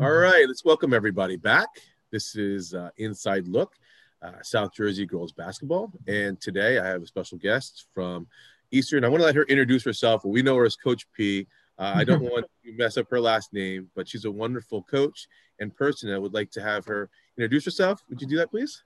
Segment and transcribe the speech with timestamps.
[0.00, 1.68] All right, let's welcome everybody back.
[2.10, 3.74] This is uh, Inside Look,
[4.22, 8.26] uh, South Jersey girls basketball, and today I have a special guest from
[8.70, 9.04] Eastern.
[9.04, 10.24] I want to let her introduce herself.
[10.24, 11.46] We know her as Coach P.
[11.78, 15.28] Uh, I don't want to mess up her last name, but she's a wonderful coach
[15.58, 16.10] and person.
[16.14, 18.02] I would like to have her introduce herself.
[18.08, 18.82] Would you do that, please?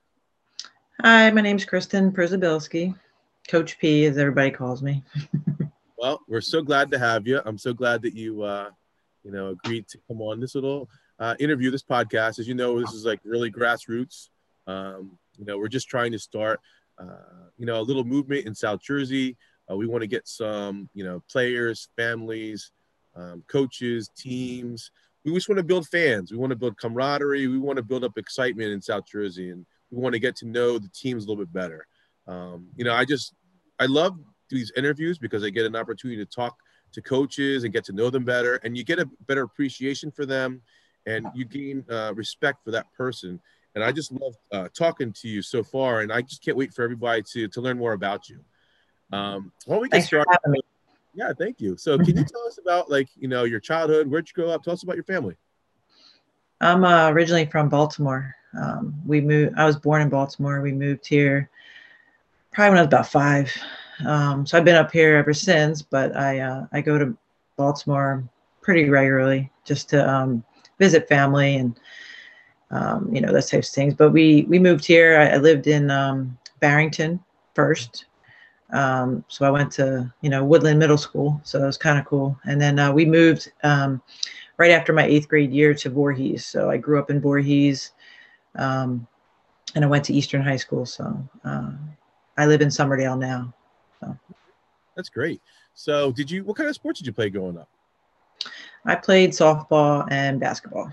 [0.99, 2.93] Hi, my name's Kristen Przybilski,
[3.47, 5.01] Coach P, as everybody calls me.
[5.97, 7.39] well, we're so glad to have you.
[7.45, 8.71] I'm so glad that you, uh,
[9.23, 12.39] you know, agreed to come on this little uh, interview, this podcast.
[12.39, 14.29] As you know, this is like really grassroots.
[14.67, 16.59] Um, you know, we're just trying to start,
[16.97, 19.37] uh, you know, a little movement in South Jersey.
[19.69, 22.71] Uh, we want to get some, you know, players, families,
[23.15, 24.91] um, coaches, teams.
[25.23, 26.31] We just want to build fans.
[26.31, 27.47] We want to build camaraderie.
[27.47, 30.47] We want to build up excitement in South Jersey, and we want to get to
[30.47, 31.87] know the teams a little bit better.
[32.27, 33.33] Um, you know, I just
[33.79, 34.17] I love
[34.49, 36.57] these interviews because I get an opportunity to talk
[36.91, 40.27] to coaches and get to know them better, and you get a better appreciation for
[40.27, 40.61] them
[41.05, 43.39] and you gain uh, respect for that person.
[43.75, 46.73] And I just love uh, talking to you so far, and I just can't wait
[46.73, 48.39] for everybody to to learn more about you.
[49.11, 50.37] Um, why don't we get started?
[51.13, 51.77] Yeah, thank you.
[51.77, 54.07] So, can you tell us about like you know your childhood?
[54.07, 54.63] Where'd you grow up?
[54.63, 55.35] Tell us about your family.
[56.61, 58.35] I'm uh, originally from Baltimore.
[58.59, 59.55] Um, we moved.
[59.57, 60.61] I was born in Baltimore.
[60.61, 61.49] We moved here
[62.51, 63.53] probably when I was about five.
[64.05, 65.81] Um, so I've been up here ever since.
[65.81, 67.15] But I uh, I go to
[67.57, 68.23] Baltimore
[68.61, 70.43] pretty regularly just to um,
[70.79, 71.79] visit family and
[72.71, 73.93] um, you know those types of things.
[73.93, 75.19] But we we moved here.
[75.19, 77.19] I, I lived in um, Barrington
[77.53, 78.05] first,
[78.71, 82.05] um, so I went to you know Woodland Middle School, so it was kind of
[82.05, 82.37] cool.
[82.45, 84.01] And then uh, we moved um,
[84.57, 86.45] right after my eighth grade year to Voorhees.
[86.45, 87.91] So I grew up in Voorhees,
[88.55, 89.07] um,
[89.75, 90.85] and I went to Eastern High School.
[90.85, 91.71] So uh,
[92.37, 93.53] I live in Somerdale now.
[93.99, 94.17] So
[94.95, 95.41] That's great.
[95.73, 96.43] So, did you?
[96.43, 97.69] What kind of sports did you play growing up?
[98.85, 100.91] I played softball and basketball.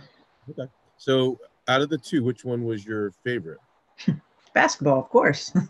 [0.51, 0.71] Okay.
[0.97, 3.59] So, out of the two, which one was your favorite?
[4.55, 5.53] Basketball, of course.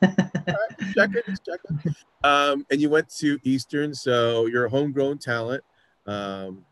[0.45, 1.25] Right, check it.
[1.25, 1.95] just Check it.
[2.25, 5.63] Um, and you went to Eastern, so you're a homegrown talent.
[6.05, 6.65] Um,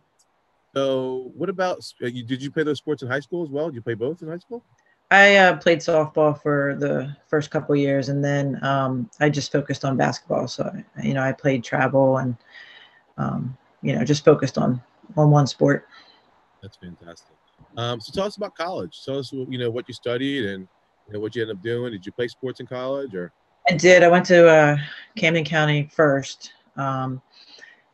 [0.75, 2.25] so, what about uh, you?
[2.25, 3.67] Did you play those sports in high school as well?
[3.67, 4.65] Did you play both in high school?
[5.11, 9.51] I uh, played softball for the first couple of years, and then um, I just
[9.51, 10.47] focused on basketball.
[10.47, 12.37] So, you know, I played travel and,
[13.19, 14.81] um, you know, just focused on
[15.17, 15.87] on one sport.
[16.63, 17.37] That's fantastic.
[17.77, 19.05] Um, so, tell us about college.
[19.05, 20.67] Tell us, you know, what you studied and
[21.07, 21.93] you know, what you ended up doing.
[21.93, 23.33] Did you play sports in college or?
[23.69, 24.03] I did.
[24.03, 24.77] I went to uh,
[25.17, 27.21] Camden County first, um,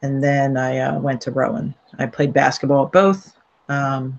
[0.03, 1.75] and then I uh, went to Rowan.
[1.99, 3.37] I played basketball at both.
[3.69, 4.19] Um,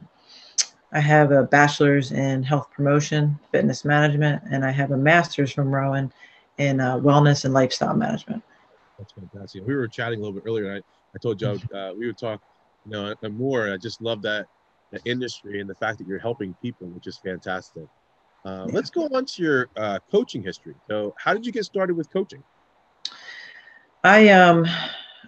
[0.91, 5.73] I have a bachelor's in health promotion, fitness management, and I have a master's from
[5.73, 6.11] Rowan
[6.57, 8.43] in uh, wellness and lifestyle management.
[8.97, 9.65] That's fantastic.
[9.65, 10.73] We were chatting a little bit earlier.
[10.73, 12.41] I, I told you uh, we would talk,
[12.87, 13.71] you know, more.
[13.71, 14.47] I just love that,
[14.91, 17.83] that industry and the fact that you're helping people, which is fantastic.
[18.45, 18.65] Uh.
[18.71, 20.75] Let's go on to your uh, coaching history.
[20.87, 22.43] So, how did you get started with coaching?
[24.03, 24.65] I um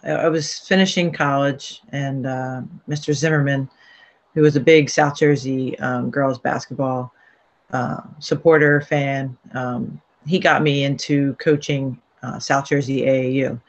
[0.04, 3.14] I- was finishing college, and uh, Mr.
[3.14, 3.70] Zimmerman,
[4.34, 7.12] who was a big South Jersey um, girls basketball
[7.74, 13.60] uh, supporter fan, um, he got me into coaching uh, South Jersey AAU.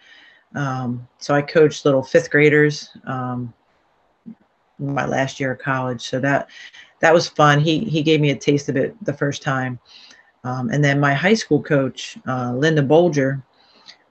[0.54, 3.52] Um, so I coached little fifth graders um,
[4.80, 6.02] my last year of college.
[6.08, 6.48] So that
[7.00, 7.60] that was fun.
[7.60, 9.78] He he gave me a taste of it the first time,
[10.44, 13.42] um, and then my high school coach, uh, Linda Bolger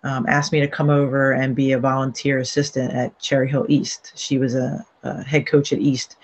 [0.03, 4.13] um, asked me to come over and be a volunteer assistant at Cherry Hill East.
[4.16, 6.18] She was a, a head coach at East.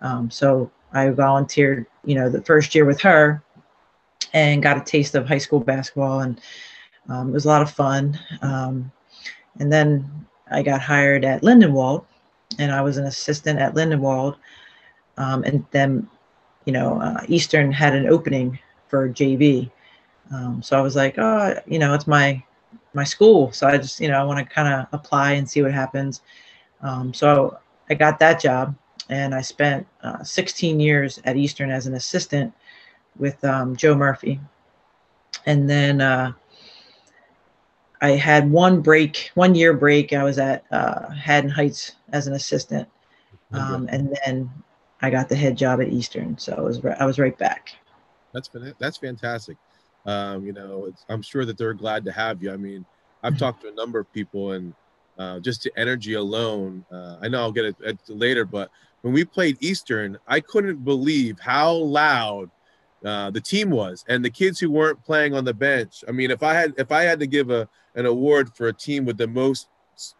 [0.00, 3.42] Um, so I volunteered, you know, the first year with her
[4.32, 6.20] and got a taste of high school basketball.
[6.20, 6.40] And
[7.08, 8.18] um, it was a lot of fun.
[8.40, 8.90] Um,
[9.60, 12.04] and then I got hired at Lindenwold
[12.58, 14.36] and I was an assistant at Lindenwold.
[15.16, 16.08] Um, and then,
[16.64, 18.58] you know, uh, Eastern had an opening
[18.88, 19.70] for JV.
[20.32, 22.42] Um, so I was like, oh, you know, it's my
[22.94, 23.52] my school.
[23.52, 26.22] So I just, you know, I want to kind of apply and see what happens.
[26.82, 27.58] Um, so
[27.88, 28.74] I got that job
[29.08, 32.52] and I spent uh, 16 years at Eastern as an assistant
[33.18, 34.40] with um, Joe Murphy.
[35.46, 36.32] And then uh,
[38.00, 40.12] I had one break, one year break.
[40.12, 42.88] I was at uh, Haddon Heights as an assistant.
[43.52, 44.50] Um, and then
[45.00, 46.38] I got the head job at Eastern.
[46.38, 47.74] So I was, I was right back.
[48.32, 48.48] That's
[48.78, 49.56] that's fantastic.
[50.06, 52.52] Um, you know, it's, I'm sure that they're glad to have you.
[52.52, 52.84] I mean,
[53.22, 54.74] I've talked to a number of people, and
[55.18, 56.84] uh, just the energy alone.
[56.90, 58.70] Uh, I know I'll get it it later, but
[59.02, 62.50] when we played Eastern, I couldn't believe how loud
[63.04, 66.02] uh, the team was, and the kids who weren't playing on the bench.
[66.08, 68.72] I mean, if I had if I had to give a an award for a
[68.72, 69.68] team with the most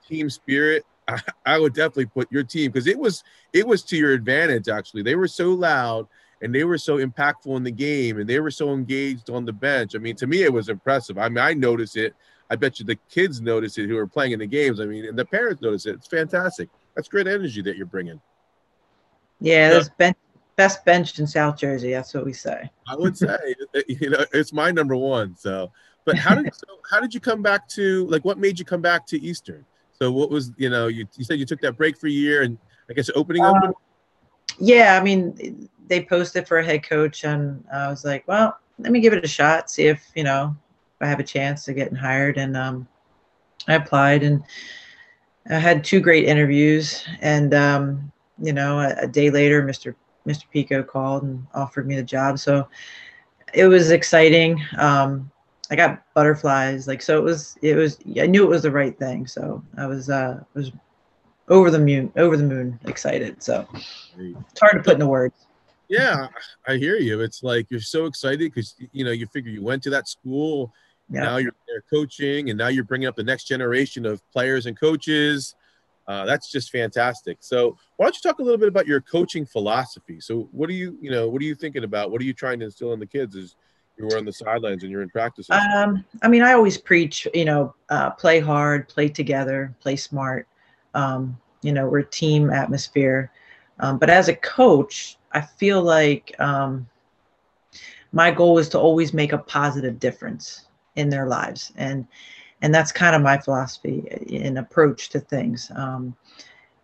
[0.06, 3.96] team spirit I, I would definitely put your team because it was it was to
[3.96, 4.68] your advantage.
[4.68, 6.06] Actually, they were so loud
[6.42, 9.52] and they were so impactful in the game and they were so engaged on the
[9.52, 9.94] bench.
[9.94, 11.18] I mean, to me, it was impressive.
[11.18, 12.14] I mean, I noticed it.
[12.50, 14.80] I bet you the kids notice it who are playing in the games.
[14.80, 15.94] I mean, and the parents notice it.
[15.94, 16.68] It's fantastic.
[16.94, 18.20] That's great energy that you're bringing.
[19.40, 20.16] Yeah, that's bench,
[20.56, 21.92] best benched in South Jersey.
[21.92, 22.70] That's what we say.
[22.88, 23.36] I would say,
[23.74, 25.34] eh, you know, it's my number one.
[25.36, 25.72] So,
[26.04, 28.82] but how did so how did you come back to like what made you come
[28.82, 29.64] back to Eastern?
[30.02, 32.42] So what was you know you, you said you took that break for a year
[32.42, 32.58] and
[32.90, 33.54] I guess opening up.
[33.62, 33.72] Um,
[34.58, 38.90] yeah, I mean they posted for a head coach and I was like, well, let
[38.90, 40.56] me give it a shot, see if you know
[41.00, 42.36] I have a chance to getting hired.
[42.36, 42.88] And um,
[43.68, 44.42] I applied and
[45.48, 47.04] I had two great interviews.
[47.20, 48.12] And um,
[48.42, 49.94] you know, a, a, day later, Mr.
[50.26, 50.50] Mr.
[50.52, 52.40] Pico called and offered me the job.
[52.40, 52.66] So
[53.54, 54.60] it was exciting.
[54.78, 55.30] Um,
[55.72, 57.18] I got butterflies, like so.
[57.18, 57.56] It was.
[57.62, 57.98] It was.
[58.20, 59.26] I knew it was the right thing.
[59.26, 60.10] So I was.
[60.10, 60.70] Uh, was
[61.48, 62.12] over the moon.
[62.16, 62.78] Over the moon.
[62.84, 63.42] Excited.
[63.42, 63.66] So
[64.16, 65.46] it's hard to put into words.
[65.88, 66.28] Yeah,
[66.68, 67.20] I hear you.
[67.20, 70.72] It's like you're so excited because you know you figure you went to that school
[71.12, 71.20] yeah.
[71.20, 74.78] Now you're there coaching, and now you're bringing up the next generation of players and
[74.78, 75.54] coaches.
[76.08, 77.38] Uh, that's just fantastic.
[77.40, 80.20] So, why don't you talk a little bit about your coaching philosophy?
[80.20, 82.10] So, what are you, you know, what are you thinking about?
[82.10, 83.54] What are you trying to instill in the kids as
[83.96, 85.48] you're on the sidelines and you're in practice?
[85.50, 90.48] Um, I mean, I always preach, you know, uh, play hard, play together, play smart.
[90.94, 93.30] Um, you know, we're team atmosphere.
[93.78, 96.86] Um, but as a coach, I feel like um,
[98.12, 100.66] my goal is to always make a positive difference
[100.96, 102.06] in their lives and
[102.60, 106.14] and that's kind of my philosophy and approach to things um,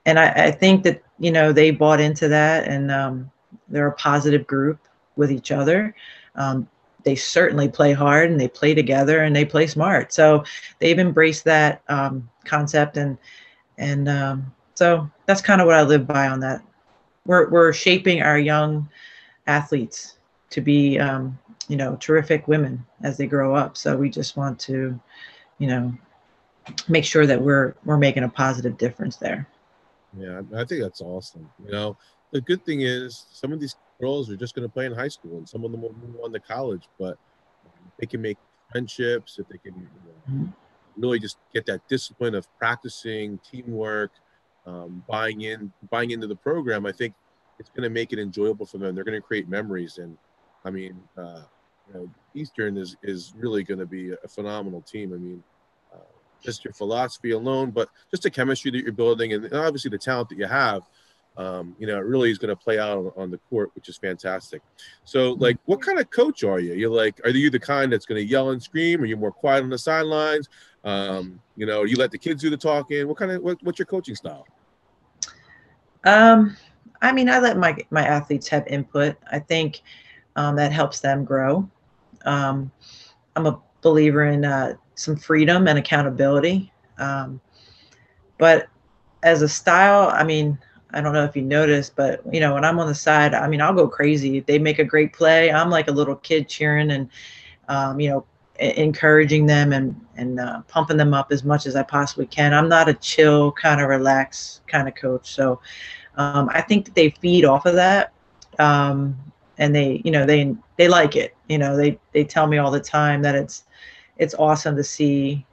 [0.06, 3.30] and I, I, think that you know they bought into that and um,
[3.68, 4.80] they're a positive group
[5.16, 5.94] with each other
[6.36, 6.68] um,
[7.04, 10.12] they certainly play hard and they play together and they play smart.
[10.12, 10.44] So
[10.78, 13.16] they've embraced that um, concept and
[13.78, 16.62] and um, so that's kind of what i live by on that.
[17.26, 18.88] We're, we're shaping our young
[19.46, 20.18] athletes
[20.50, 23.76] to be um, you know terrific women as they grow up.
[23.76, 24.98] So we just want to
[25.58, 25.94] you know
[26.88, 29.48] make sure that we're we're making a positive difference there.
[30.18, 31.48] Yeah i think that's awesome.
[31.64, 31.96] You know
[32.32, 35.08] the good thing is some of these girls are just going to play in high
[35.08, 37.18] school and some of them will move on to college but
[37.98, 38.38] they can make
[38.70, 40.50] friendships if they can you know, mm-hmm.
[40.96, 44.12] really just get that discipline of practicing teamwork
[44.66, 47.14] um, buying in buying into the program i think
[47.58, 50.16] it's going to make it enjoyable for them they're going to create memories and
[50.64, 51.42] i mean uh,
[51.88, 55.12] you know, Eastern is is really going to be a phenomenal team.
[55.12, 55.42] I mean,
[55.92, 55.98] uh,
[56.42, 60.28] just your philosophy alone, but just the chemistry that you're building, and obviously the talent
[60.30, 60.82] that you have.
[61.38, 63.88] Um, you know, it really is going to play out on, on, the court, which
[63.88, 64.60] is fantastic.
[65.04, 66.74] So, like, what kind of coach are you?
[66.74, 69.02] You're like, are you the kind that's going to yell and scream?
[69.02, 70.48] Are you more quiet on the sidelines?
[70.82, 73.06] Um, you know, you let the kids do the talking.
[73.06, 74.48] What kind of what, what's your coaching style?
[76.04, 76.56] Um,
[77.00, 79.16] I mean, I let my my athletes have input.
[79.30, 79.82] I think
[80.34, 81.70] um, that helps them grow.
[82.24, 82.72] Um,
[83.36, 86.72] I'm a believer in uh, some freedom and accountability.
[86.98, 87.40] Um,
[88.38, 88.66] but
[89.22, 90.58] as a style, I mean,
[90.92, 93.46] I don't know if you noticed, but you know, when I'm on the side, I
[93.48, 94.40] mean, I'll go crazy.
[94.40, 97.10] They make a great play, I'm like a little kid cheering and,
[97.68, 98.24] um, you know,
[98.58, 102.52] encouraging them and and uh, pumping them up as much as I possibly can.
[102.52, 105.60] I'm not a chill kind of relaxed kind of coach, so
[106.16, 108.12] um, I think that they feed off of that,
[108.58, 109.16] um,
[109.58, 112.70] and they you know they they like it you know they they tell me all
[112.70, 113.64] the time that it's
[114.16, 115.44] it's awesome to see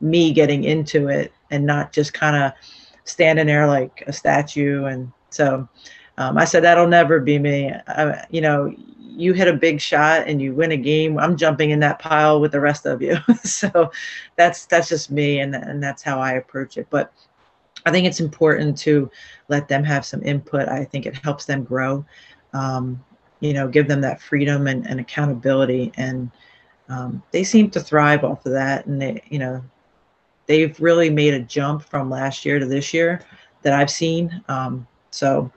[0.00, 2.52] me getting into it and not just kind of
[3.04, 4.84] standing there like a statue.
[4.86, 5.68] And so
[6.18, 7.72] um, i said that'll never be me.
[7.88, 8.74] I, you know
[9.14, 12.40] you hit a big shot and you win a game i'm jumping in that pile
[12.40, 13.16] with the rest of you.
[13.44, 13.90] So
[14.36, 16.86] that's that's just me and, and that's how i approach it.
[16.90, 17.12] But
[17.86, 19.10] i think it's important to
[19.48, 20.68] let them have some input.
[20.68, 22.04] I think it helps them grow
[22.52, 23.02] um,
[23.40, 25.92] you know, give them that freedom and, and accountability.
[25.96, 26.30] And
[26.88, 28.86] um, they seem to thrive off of that.
[28.86, 29.62] And they, you know,
[30.52, 33.22] they've really made a jump from last year to this year
[33.62, 34.42] that I've seen.
[34.48, 35.50] Um, so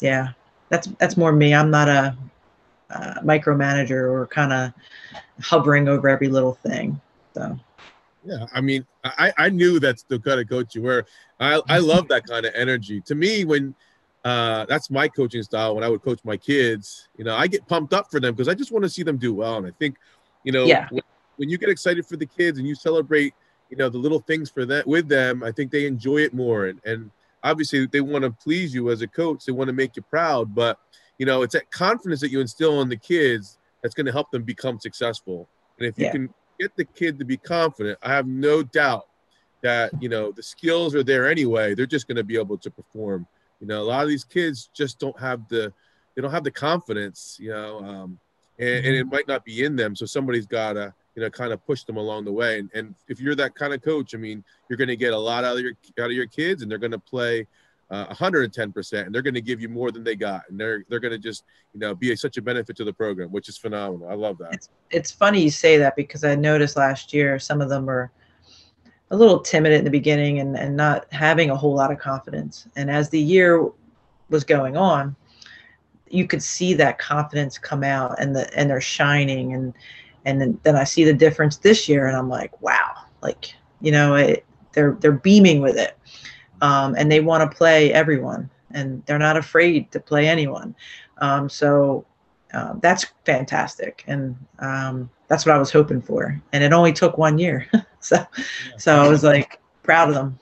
[0.00, 0.28] yeah,
[0.68, 1.54] that's, that's more me.
[1.54, 2.14] I'm not a,
[2.90, 4.72] a micromanager or kind of
[5.40, 7.00] hovering over every little thing.
[7.34, 7.58] So.
[8.24, 11.06] Yeah, I mean, I, I knew that's the kind of coach you were.
[11.40, 13.00] I, I love that kind of energy.
[13.06, 13.74] To me, when
[14.24, 17.08] uh, that's my coaching style when I would coach my kids.
[17.16, 19.16] You know, I get pumped up for them because I just want to see them
[19.16, 19.56] do well.
[19.56, 19.96] And I think,
[20.44, 20.86] you know, yeah.
[20.90, 21.02] when,
[21.36, 23.34] when, you get excited for the kids and you celebrate,
[23.72, 26.66] you know, the little things for that with them, I think they enjoy it more.
[26.66, 27.10] And, and
[27.42, 29.46] obviously they want to please you as a coach.
[29.46, 30.78] They want to make you proud, but
[31.16, 34.30] you know, it's that confidence that you instill in the kids that's going to help
[34.30, 35.48] them become successful.
[35.78, 36.12] And if you yeah.
[36.12, 39.06] can get the kid to be confident, I have no doubt
[39.62, 41.74] that you know the skills are there anyway.
[41.74, 43.26] They're just going to be able to perform.
[43.60, 45.72] You know, a lot of these kids just don't have the
[46.14, 47.38] they don't have the confidence.
[47.40, 48.18] You know, um,
[48.58, 49.14] and, and it mm-hmm.
[49.14, 49.96] might not be in them.
[49.96, 52.58] So somebody's got to you know kind of push them along the way.
[52.58, 55.18] And, and if you're that kind of coach, I mean, you're going to get a
[55.18, 57.46] lot out of your out of your kids, and they're going to play
[57.92, 60.42] uh, 110% and they're going to give you more than they got.
[60.48, 62.92] And they're they're going to just you know be a, such a benefit to the
[62.92, 64.08] program which is phenomenal.
[64.08, 64.54] I love that.
[64.54, 68.10] It's, it's funny you say that because i noticed last year some of them were
[69.10, 72.66] a little timid in the beginning and, and not having a whole lot of confidence.
[72.76, 73.70] And as the year
[74.30, 75.14] was going on
[76.08, 79.74] you could see that confidence come out and the and they're shining and
[80.24, 83.92] and then, then i see the difference this year and i'm like wow like you
[83.92, 85.96] know it, they're they're beaming with it
[86.62, 90.74] um, and they want to play everyone, and they're not afraid to play anyone.
[91.18, 92.06] Um, so
[92.54, 96.40] uh, that's fantastic, and um, that's what I was hoping for.
[96.52, 97.68] And it only took one year,
[98.00, 98.24] so
[98.78, 100.38] so I was like proud of them.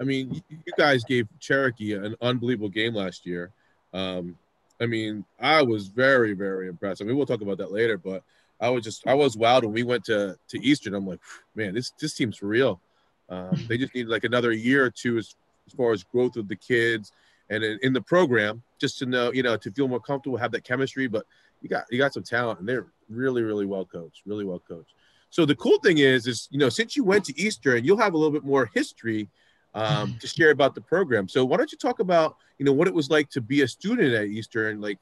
[0.00, 3.52] I mean, you guys gave Cherokee an unbelievable game last year.
[3.94, 4.36] Um,
[4.78, 7.00] I mean, I was very, very impressed.
[7.00, 8.22] I mean, we'll talk about that later, but
[8.60, 10.94] I was just, I was wild when we went to to Eastern.
[10.94, 11.20] I'm like,
[11.54, 12.80] man, this this team's real.
[13.28, 15.34] Um, they just need like another year or two as,
[15.66, 17.12] as far as growth of the kids
[17.50, 20.52] and in, in, the program, just to know, you know, to feel more comfortable, have
[20.52, 21.06] that chemistry.
[21.06, 21.26] But
[21.62, 24.94] you got you got some talent, and they're really, really well coached, really well coached.
[25.30, 28.14] So the cool thing is, is you know, since you went to Eastern, you'll have
[28.14, 29.28] a little bit more history
[29.74, 31.28] um, to share about the program.
[31.28, 33.68] So why don't you talk about, you know, what it was like to be a
[33.68, 34.98] student at Eastern, like,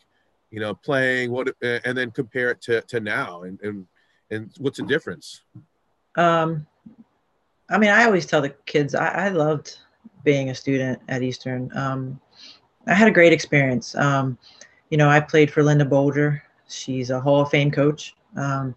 [0.55, 3.87] you know, playing what, and then compare it to, to now, and and
[4.31, 5.43] and what's the difference?
[6.15, 6.65] Um,
[7.69, 9.79] I mean, I always tell the kids I, I loved
[10.23, 11.77] being a student at Eastern.
[11.77, 12.21] Um,
[12.87, 13.97] I had a great experience.
[13.97, 14.39] Um,
[14.91, 16.41] you know, I played for Linda Bolger.
[16.69, 18.15] She's a Hall of Fame coach.
[18.37, 18.77] Um,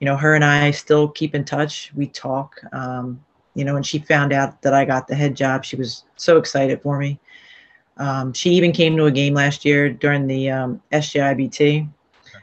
[0.00, 1.92] you know, her and I still keep in touch.
[1.94, 2.60] We talk.
[2.74, 6.04] Um, you know, when she found out that I got the head job, she was
[6.16, 7.18] so excited for me.
[7.98, 11.88] Um, she even came to a game last year during the um, SJIBT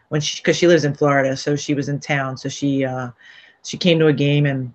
[0.10, 2.38] when she, because she lives in Florida, so she was in town.
[2.38, 3.10] So she uh,
[3.64, 4.74] she came to a game and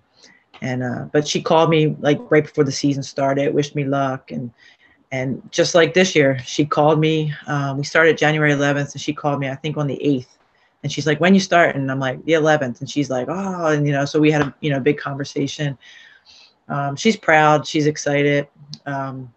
[0.61, 4.31] and uh, but she called me like right before the season started, wished me luck,
[4.31, 4.51] and
[5.11, 7.33] and just like this year, she called me.
[7.47, 10.37] Um, we started January 11th, and she called me I think on the 8th,
[10.83, 13.67] and she's like, "When you start?" And I'm like, "The 11th," and she's like, "Oh,"
[13.67, 15.77] and you know, so we had a you know big conversation.
[16.67, 18.47] Um, she's proud, she's excited.
[18.85, 19.33] Um,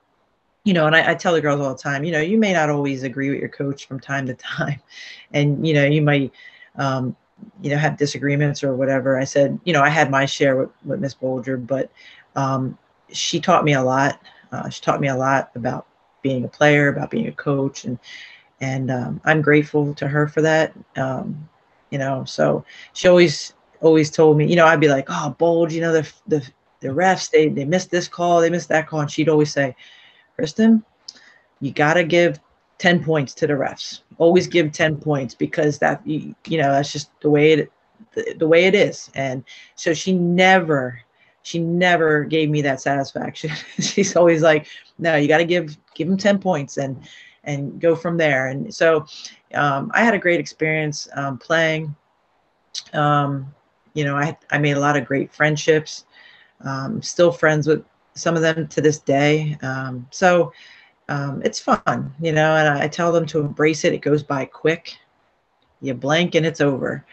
[0.64, 2.52] you know, and I, I, tell the girls all the time, you know, you may
[2.52, 4.80] not always agree with your coach from time to time,
[5.32, 6.32] and you know, you might
[6.76, 7.16] um,
[7.60, 9.18] you know have disagreements or whatever.
[9.18, 11.90] I said you know i had my share with, with miss bolger but
[12.36, 12.78] um,
[13.10, 14.20] she taught me a lot.
[14.50, 15.86] Uh, she taught me a lot about
[16.22, 17.98] being a player about being a coach and
[18.60, 21.48] and um, i'm grateful to her for that um,
[21.90, 22.24] you know.
[22.24, 25.92] So she always always told me you know i'd be like oh Bolge you know
[25.92, 26.48] the the
[26.80, 29.74] the refs they they missed this call they missed that call and she'd always say
[30.42, 30.84] kristen
[31.60, 32.40] you got to give
[32.78, 34.00] 10 points to the refs.
[34.18, 37.72] Always give 10 points because that you, you know that's just the way it
[38.14, 39.08] the, the way it is.
[39.14, 39.44] And
[39.76, 41.00] so she never
[41.44, 43.52] she never gave me that satisfaction.
[43.80, 44.66] She's always like,
[44.98, 47.00] no, you got to give give them 10 points and
[47.44, 48.48] and go from there.
[48.48, 49.06] And so
[49.54, 51.94] um, I had a great experience um, playing.
[52.92, 53.54] Um,
[53.94, 56.04] you know, I I made a lot of great friendships.
[56.64, 59.56] Um, still friends with some of them to this day.
[59.62, 60.52] Um, so
[61.08, 63.92] um, it's fun, you know, and I tell them to embrace it.
[63.92, 64.96] It goes by quick.
[65.80, 67.04] You blink and it's over.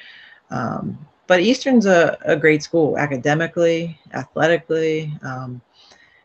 [0.52, 5.14] Um, but Eastern's a, a great school academically, athletically.
[5.22, 5.62] Um,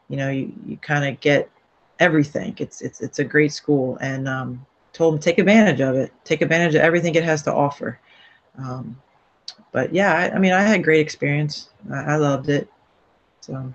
[0.08, 1.50] you know, you, you kind of get
[1.98, 2.54] everything.
[2.58, 6.12] It's it's it's a great school, and um, told them take advantage of it.
[6.24, 7.98] Take advantage of everything it has to offer.
[8.58, 9.00] Um,
[9.72, 11.70] but yeah, I, I, mean, I had great experience.
[11.92, 12.68] I, I loved it.
[13.40, 13.74] So.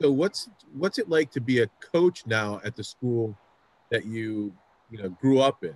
[0.00, 3.36] So what's what's it like to be a coach now at the school
[3.90, 4.52] that you
[4.90, 5.74] you know grew up in?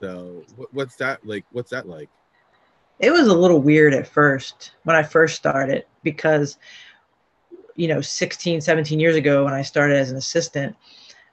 [0.00, 1.44] So what, what's that like?
[1.52, 2.10] What's that like?
[3.00, 6.58] It was a little weird at first when I first started because
[7.74, 10.76] you know 16 17 years ago when I started as an assistant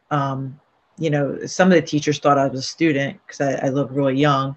[0.09, 0.59] um,
[0.97, 3.91] you know some of the teachers thought I was a student because I, I looked
[3.91, 4.55] really young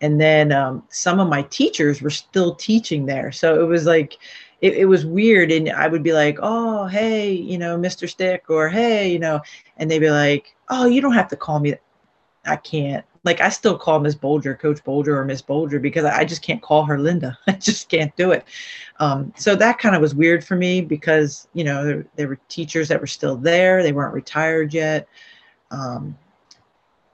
[0.00, 4.16] and then um, some of my teachers were still teaching there so it was like
[4.60, 8.44] it, it was weird and i would be like oh hey you know mr stick
[8.48, 9.40] or hey you know
[9.76, 11.74] and they'd be like oh you don't have to call me
[12.46, 13.04] i can't.
[13.24, 16.62] Like i still call miss bolger coach bolger or miss bolger because i just can't
[16.62, 17.36] call her linda.
[17.48, 18.44] I just can't do it.
[19.00, 22.38] Um, so that kind of was weird for me because you know there, there were
[22.48, 23.82] teachers that were still there.
[23.82, 25.08] They weren't retired yet.
[25.72, 26.16] Um,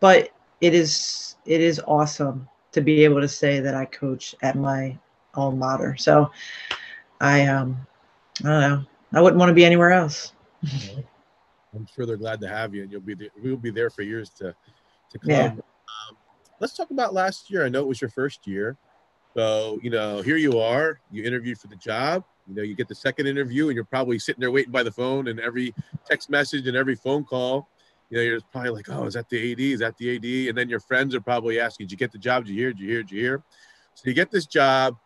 [0.00, 0.30] but
[0.60, 4.96] it is it is awesome to be able to say that i coach at my
[5.34, 5.96] alma mater.
[5.96, 6.30] So
[7.22, 7.86] I um
[8.44, 8.84] I don't know.
[9.14, 10.32] I wouldn't want to be anywhere else.
[11.74, 14.02] I'm sure they're glad to have you, and you'll be there, we'll be there for
[14.02, 14.54] years to
[15.10, 15.30] to come.
[15.30, 15.46] Yeah.
[15.46, 16.16] Um,
[16.60, 17.64] let's talk about last year.
[17.64, 18.76] I know it was your first year,
[19.34, 21.00] so you know here you are.
[21.10, 22.24] You interviewed for the job.
[22.48, 24.92] You know you get the second interview, and you're probably sitting there waiting by the
[24.92, 25.72] phone, and every
[26.04, 27.68] text message and every phone call.
[28.10, 29.60] You know, you're probably like, "Oh, is that the AD?
[29.60, 32.18] Is that the AD?" And then your friends are probably asking, "Did you get the
[32.18, 32.44] job?
[32.44, 32.72] Did you hear?
[32.72, 33.02] Did you hear?
[33.02, 33.42] Did you hear?"
[33.94, 34.96] So you get this job,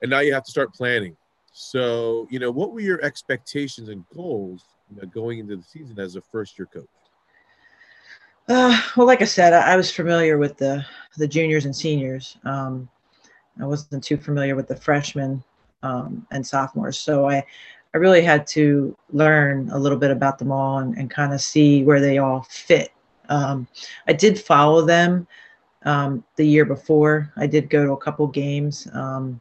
[0.00, 1.16] and now you have to start planning.
[1.52, 5.98] So, you know, what were your expectations and goals you know, going into the season
[5.98, 6.86] as a first year coach?
[8.48, 10.84] Uh, well, like I said, I, I, was familiar with the
[11.16, 12.36] the juniors and seniors.
[12.44, 12.88] Um,
[13.60, 15.44] I wasn't too familiar with the freshmen
[15.82, 17.44] um, and sophomores, so I
[17.94, 21.40] I really had to learn a little bit about them all and, and kind of
[21.40, 22.92] see where they all fit.
[23.28, 23.68] Um,
[24.08, 25.26] I did follow them
[25.84, 27.32] um, the year before.
[27.36, 28.88] I did go to a couple games.
[28.92, 29.40] Um,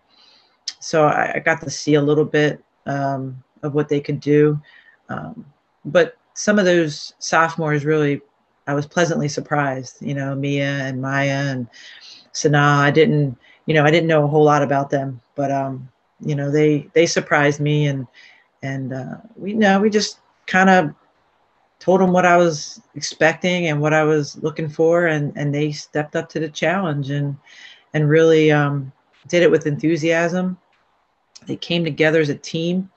[0.80, 4.60] so I, I, got to see a little bit um, of what they could do.
[5.10, 5.46] Um,
[5.86, 8.22] but some of those sophomores really,
[8.68, 9.98] I was pleasantly surprised.
[10.02, 11.68] You know, Mia and Maya and
[12.32, 12.60] Sana.
[12.60, 15.90] I didn't, you know, I didn't know a whole lot about them, but um,
[16.22, 18.08] you know, they they surprised me, and
[18.62, 20.94] and uh, we you know we just kind of
[21.80, 25.72] told them what I was expecting and what I was looking for, and and they
[25.72, 27.36] stepped up to the challenge and
[27.94, 28.92] and really um,
[29.28, 30.58] did it with enthusiasm.
[31.46, 32.90] They came together as a team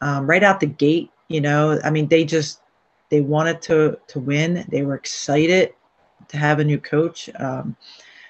[0.00, 1.10] um, right out the gate.
[1.28, 2.60] You know, I mean, they just
[3.08, 4.64] they wanted to to win.
[4.68, 5.74] They were excited
[6.28, 7.30] to have a new coach.
[7.36, 7.76] Um,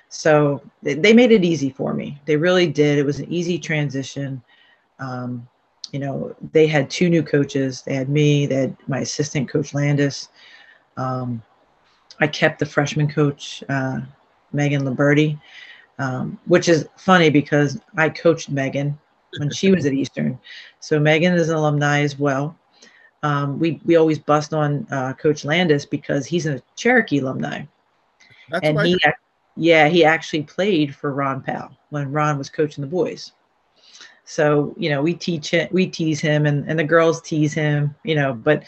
[0.08, 2.20] so they, they, made it easy for me.
[2.24, 2.98] They really did.
[2.98, 4.42] It was an easy transition.
[5.00, 5.48] Um,
[5.90, 7.82] you know, they had two new coaches.
[7.82, 8.46] They had me.
[8.46, 10.28] They had my assistant coach Landis.
[10.96, 11.42] Um,
[12.20, 14.00] I kept the freshman coach uh,
[14.52, 15.38] Megan Liberty,
[15.98, 18.98] um, which is funny because I coached Megan
[19.38, 20.38] when she was at Eastern.
[20.80, 22.56] So Megan is an alumni as well.
[23.22, 27.62] Um, we we always bust on uh, Coach Landis because he's a Cherokee alumni,
[28.50, 29.00] That's and he
[29.56, 33.32] yeah he actually played for Ron Powell when Ron was coaching the boys.
[34.24, 37.94] So you know we teach it, we tease him, and and the girls tease him,
[38.04, 38.34] you know.
[38.34, 38.64] But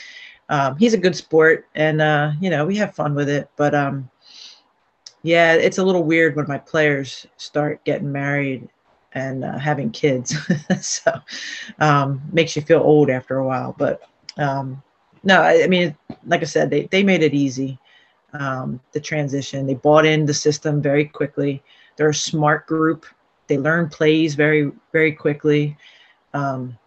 [0.48, 3.50] um, he's a good sport, and uh, you know we have fun with it.
[3.56, 4.08] But um,
[5.22, 8.70] yeah, it's a little weird when my players start getting married
[9.16, 10.36] and uh, having kids.
[10.80, 11.10] so
[11.78, 13.74] um, makes you feel old after a while.
[13.76, 14.02] But
[14.36, 14.82] um,
[15.24, 17.78] no, I, I, mean, like I said, they, they made it easy,
[18.34, 19.66] um, the transition.
[19.66, 21.62] They bought in the system very quickly.
[21.96, 23.06] They're a smart group.
[23.46, 25.76] They learn plays very, very quickly.
[26.34, 26.78] Um,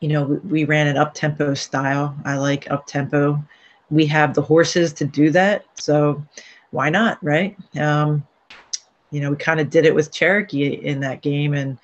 [0.00, 2.16] you know, we, we ran an up tempo style.
[2.24, 3.42] I like up tempo.
[3.90, 5.64] We have the horses to do that.
[5.74, 6.24] So
[6.70, 7.56] why not, right?
[7.76, 8.24] Um,
[9.12, 11.78] you know, we kind of did it with Cherokee in that game, and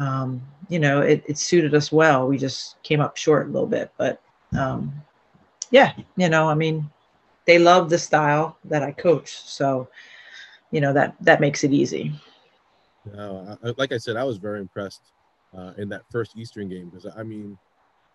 [0.00, 2.26] um, you know, it, it suited us well.
[2.26, 4.20] We just came up short a little bit, but
[4.58, 4.92] um,
[5.70, 6.88] yeah, you know, I mean,
[7.44, 9.88] they love the style that I coach, so
[10.70, 12.12] you know that that makes it easy.
[13.14, 15.02] No, like I said, I was very impressed
[15.56, 17.58] uh, in that first Eastern game because I mean,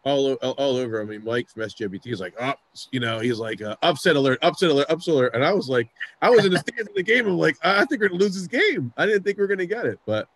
[0.04, 1.02] all, all, over.
[1.02, 2.54] I mean, Mike from SJBT is like, oh,
[2.92, 5.34] you know, he's like, uh, upset alert, upset alert, upset alert.
[5.34, 5.90] And I was like,
[6.22, 7.26] I was in the stands of the game.
[7.28, 8.94] I'm like, I think we're going to lose this game.
[8.98, 10.00] I didn't think we are going to get it.
[10.06, 10.28] But,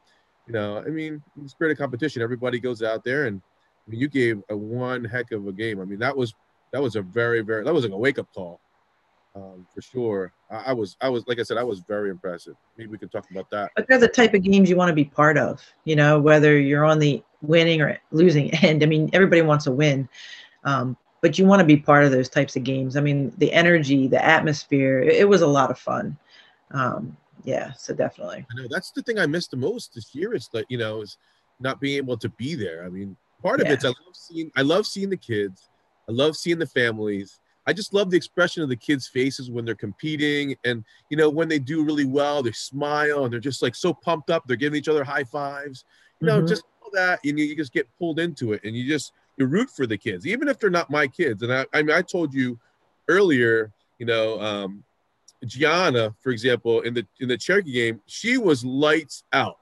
[0.47, 3.25] you know, I mean, the spirit of competition, everybody goes out there.
[3.25, 3.41] And
[3.88, 5.82] I mean, you gave a one heck of a game.
[5.82, 6.34] I mean, that was,
[6.71, 8.62] that was a very, very, that was like a wake up call
[9.38, 10.34] um, for sure.
[10.50, 12.56] I, I, was, I was, like I said, I was very impressive.
[12.78, 13.71] Maybe we could talk about that.
[13.76, 16.60] But they're the type of games you want to be part of, you know, whether
[16.60, 18.84] you're on the winning or losing end.
[18.84, 20.10] I mean, everybody wants to win,
[20.63, 22.97] um, but you want to be part of those types of games.
[22.97, 26.17] I mean, the energy, the atmosphere, it, it was a lot of fun.
[26.71, 28.45] Um, yeah, so definitely.
[28.52, 31.02] I know that's the thing I missed the most this year is that, you know,
[31.02, 31.17] is
[31.60, 32.84] not being able to be there.
[32.84, 33.73] I mean, part of yeah.
[33.73, 35.69] it's I love seeing, I love seeing the kids.
[36.10, 39.65] I love seeing the families I just love the expression of the kids' faces when
[39.65, 40.56] they're competing.
[40.63, 43.93] And, you know, when they do really well, they smile and they're just like so
[43.93, 44.47] pumped up.
[44.47, 45.84] They're giving each other high fives.
[46.21, 46.47] You know, mm-hmm.
[46.47, 47.19] just all that.
[47.25, 49.97] And you, you, just get pulled into it and you just, you root for the
[49.97, 51.43] kids, even if they're not my kids.
[51.43, 52.58] And I, I mean, I told you
[53.10, 54.84] earlier, you know, um,
[55.45, 59.60] Gianna, for example, in the in the Cherokee game, she was lights out.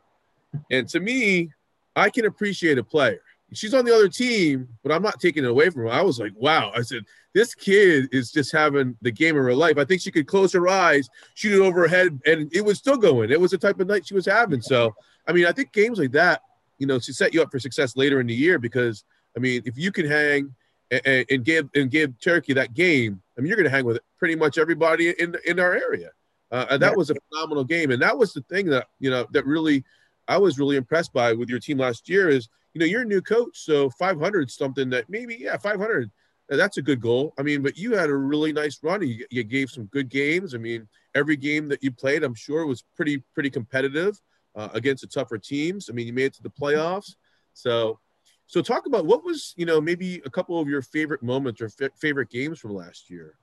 [0.72, 1.52] And to me,
[1.96, 3.20] I can appreciate a player
[3.58, 5.90] she's on the other team, but I'm not taking it away from her.
[5.90, 6.72] I was like, wow.
[6.76, 9.78] I said, this kid is just having the game of her life.
[9.78, 12.78] I think she could close her eyes, shoot it over her head, and it was
[12.78, 13.32] still going.
[13.32, 14.62] It was the type of night she was having.
[14.62, 14.96] So,
[15.28, 16.42] I mean, I think games like that,
[16.78, 19.04] you know, to set you up for success later in the year because,
[19.36, 20.54] I mean, if you can hang
[20.92, 24.00] and, and give and give Cherokee that game, I mean, you're going to hang with
[24.18, 26.12] pretty much everybody in in our area.
[26.52, 29.26] Uh, and that was a phenomenal game, and that was the thing that you know
[29.32, 29.84] that really
[30.28, 33.06] I was really impressed by with your team last year is, you know, you're a
[33.06, 36.12] new coach, so 500 something that maybe yeah 500
[36.50, 37.34] that's a good goal.
[37.40, 39.02] I mean, but you had a really nice run.
[39.02, 40.54] You, you gave some good games.
[40.54, 44.22] I mean, every game that you played, I'm sure was pretty pretty competitive
[44.56, 45.90] uh, against the tougher teams.
[45.90, 47.16] I mean, you made it to the playoffs.
[47.54, 48.00] So,
[48.46, 51.72] so talk about what was you know maybe a couple of your favorite moments or
[51.82, 53.36] f- favorite games from last year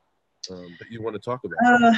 [0.50, 1.58] um, that you want to talk about.
[1.66, 1.94] Uh,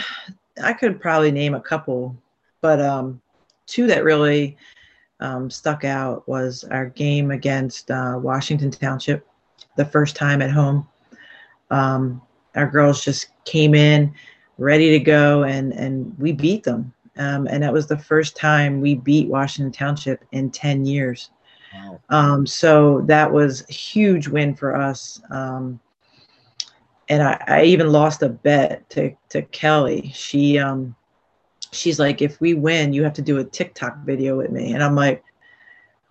[0.62, 2.16] I could probably name a couple,
[2.62, 3.20] but um,
[3.66, 4.56] two that really
[5.20, 9.26] um, stuck out was our game against uh, Washington Township,
[9.76, 10.86] the first time at home.
[11.70, 12.20] Um,
[12.54, 14.14] our girls just came in
[14.58, 16.92] ready to go, and and we beat them.
[17.16, 21.30] Um, and that was the first time we beat Washington Township in 10 years.
[21.72, 22.00] Wow.
[22.08, 25.20] Um, so that was a huge win for us.
[25.30, 25.80] Um,
[27.08, 30.10] and I, I, even lost a bet to, to Kelly.
[30.14, 30.96] She um,
[31.74, 34.72] she's like, if we win, you have to do a TikTok video with me.
[34.72, 35.24] And I'm like,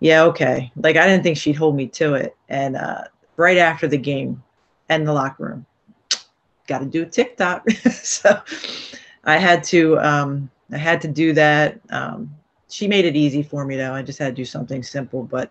[0.00, 0.70] yeah, okay.
[0.76, 2.36] Like I didn't think she'd hold me to it.
[2.48, 3.04] And uh,
[3.36, 4.42] right after the game,
[4.88, 5.66] and the locker room,
[6.66, 7.68] got to do a TikTok.
[7.90, 8.40] so
[9.24, 11.80] I had to um, I had to do that.
[11.90, 12.34] Um,
[12.68, 13.94] she made it easy for me though.
[13.94, 15.50] I just had to do something simple, but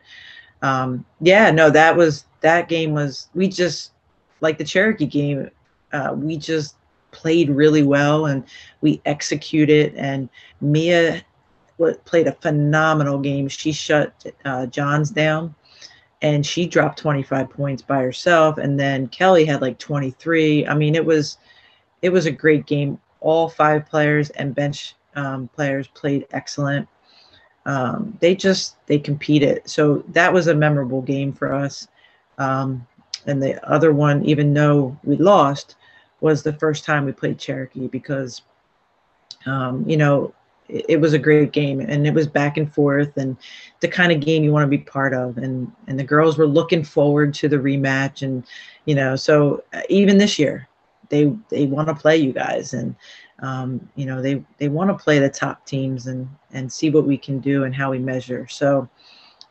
[0.62, 3.91] um, yeah, no, that was that game was we just
[4.41, 5.49] like the Cherokee game.
[5.91, 6.76] Uh, we just
[7.13, 8.43] played really well and
[8.82, 9.95] we executed.
[9.95, 11.23] And Mia
[12.06, 13.47] played a phenomenal game.
[13.47, 15.56] She shut uh, Johns down
[16.21, 18.58] and she dropped 25 points by herself.
[18.58, 21.38] And then kelly had like 23 i mean it was
[22.04, 22.99] it was a great game.
[23.21, 26.88] All five players and bench um, players played excellent.
[27.65, 29.62] Um, they just they competed.
[29.65, 31.88] So that was a memorable game for us.
[32.38, 32.86] Um,
[33.26, 35.76] and the other one even though we lost
[36.24, 38.42] was the first time we played cherokee because
[39.46, 40.34] um, you know
[40.70, 43.38] it, it was a great game and it was back and forth and
[43.82, 45.38] the kind of game you want to be part of.
[45.38, 48.46] And and the girls were looking forward to the rematch and
[48.86, 50.68] you know so uh, even this year
[51.10, 52.96] they they want to play you guys and
[53.40, 57.06] um, you know they they want to play the top teams and and see what
[57.06, 58.48] we can do and how we measure.
[58.48, 58.90] So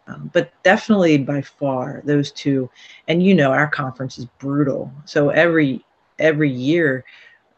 [0.09, 2.69] um, but definitely by far those two
[3.07, 4.91] and you know our conference is brutal.
[5.05, 5.85] So every
[6.18, 7.05] every year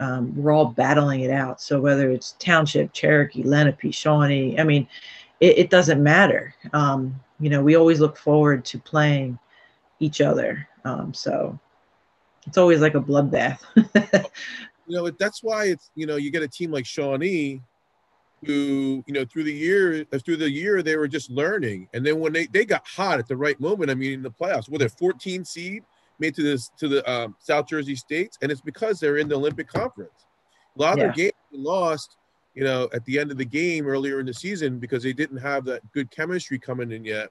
[0.00, 1.60] um, we're all battling it out.
[1.60, 4.88] So whether it's Township, Cherokee, Lenape, Shawnee, I mean,
[5.40, 6.54] it, it doesn't matter.
[6.72, 9.38] Um, you know, we always look forward to playing
[10.00, 10.68] each other.
[10.84, 11.58] Um, so
[12.46, 13.60] it's always like a bloodbath.
[14.86, 17.60] you know, that's why it's you know you get a team like Shawnee,
[18.44, 22.04] who you know through the year uh, through the year they were just learning, and
[22.04, 24.68] then when they they got hot at the right moment, I mean in the playoffs,
[24.68, 25.82] were they 14 seed?
[26.18, 29.37] Made to this to the um, South Jersey states, and it's because they're in the
[29.37, 30.27] Olympic Conference.
[30.77, 31.05] A lot of yeah.
[31.05, 32.16] their games lost,
[32.55, 35.38] you know, at the end of the game earlier in the season because they didn't
[35.38, 37.31] have that good chemistry coming in yet.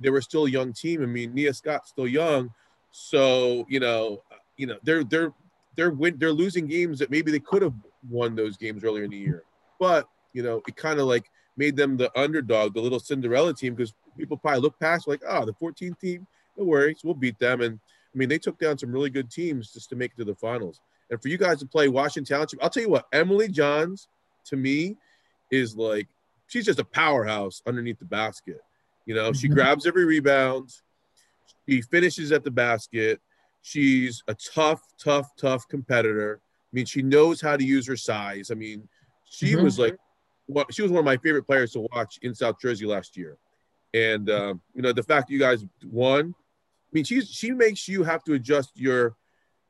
[0.00, 1.02] They were still a young team.
[1.02, 2.50] I mean, Nia Scott's still young,
[2.90, 4.22] so you know,
[4.56, 5.32] you know, they're they're
[5.76, 7.74] they're win they're losing games that maybe they could have
[8.10, 9.44] won those games earlier in the year,
[9.78, 13.74] but you know, it kind of like made them the underdog, the little Cinderella team,
[13.74, 17.60] because people probably look past like, oh, the 14th team, no worries, we'll beat them,
[17.60, 17.78] and
[18.14, 20.34] I mean, they took down some really good teams just to make it to the
[20.34, 20.80] finals.
[21.10, 24.08] And for you guys to play Washington Township, I'll tell you what, Emily Johns
[24.46, 24.96] to me
[25.50, 26.08] is like
[26.46, 28.60] she's just a powerhouse underneath the basket.
[29.06, 29.54] You know, she mm-hmm.
[29.54, 30.70] grabs every rebound,
[31.68, 33.20] she finishes at the basket.
[33.62, 36.40] She's a tough, tough, tough competitor.
[36.42, 38.50] I mean, she knows how to use her size.
[38.50, 38.86] I mean,
[39.24, 39.64] she mm-hmm.
[39.64, 39.96] was like,
[40.48, 43.38] well, she was one of my favorite players to watch in South Jersey last year.
[43.94, 46.34] And um, you know, the fact that you guys won,
[46.94, 49.16] mean, she's she makes you have to adjust your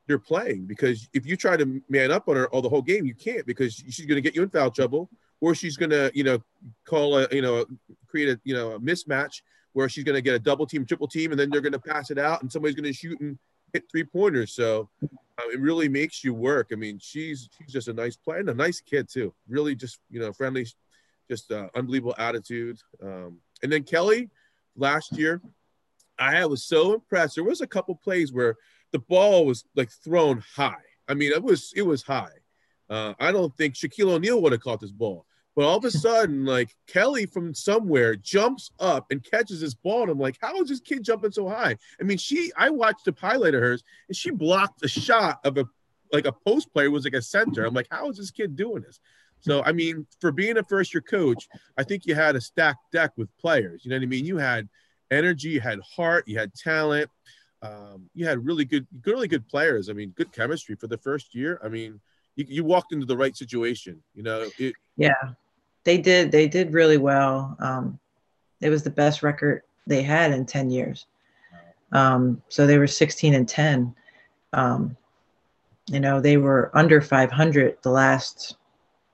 [0.07, 3.05] your playing because if you try to man up on her all the whole game,
[3.05, 5.09] you can't because she's going to get you in foul trouble,
[5.41, 6.41] or she's going to you know
[6.85, 7.65] call a you know
[8.07, 9.41] create a you know a mismatch
[9.73, 11.79] where she's going to get a double team, triple team, and then they're going to
[11.79, 13.37] pass it out, and somebody's going to shoot and
[13.73, 14.53] hit three pointers.
[14.53, 16.69] So uh, it really makes you work.
[16.71, 19.33] I mean, she's she's just a nice player and a nice kid too.
[19.47, 20.65] Really, just you know, friendly,
[21.29, 22.79] just uh, unbelievable attitude.
[23.03, 24.29] Um, and then Kelly,
[24.77, 25.41] last year,
[26.17, 27.35] I was so impressed.
[27.35, 28.55] There was a couple plays where
[28.91, 30.75] the ball was like thrown high.
[31.07, 32.31] I mean, it was it was high.
[32.89, 35.25] Uh, I don't think Shaquille O'Neal would have caught this ball.
[35.55, 40.03] But all of a sudden, like Kelly from somewhere jumps up and catches this ball.
[40.03, 41.77] And I'm like, how is this kid jumping so high?
[41.99, 45.57] I mean, she I watched the highlight of hers and she blocked a shot of
[45.57, 45.65] a
[46.11, 47.65] like a post player was like a center.
[47.65, 48.99] I'm like, how is this kid doing this?
[49.39, 51.47] So I mean, for being a first year coach,
[51.77, 53.83] I think you had a stacked deck with players.
[53.83, 54.25] You know what I mean?
[54.25, 54.69] You had
[55.11, 57.09] energy, you had heart, you had talent,
[57.61, 59.89] um, you had really good, really good players.
[59.89, 61.59] I mean, good chemistry for the first year.
[61.63, 61.99] I mean,
[62.35, 64.01] you, you walked into the right situation.
[64.13, 65.13] You know, it, yeah,
[65.83, 66.31] they did.
[66.31, 67.55] They did really well.
[67.59, 67.99] Um,
[68.61, 71.07] It was the best record they had in 10 years.
[71.91, 73.95] Um, so they were 16 and 10.
[74.53, 74.97] Um,
[75.87, 78.57] you know, they were under 500 the last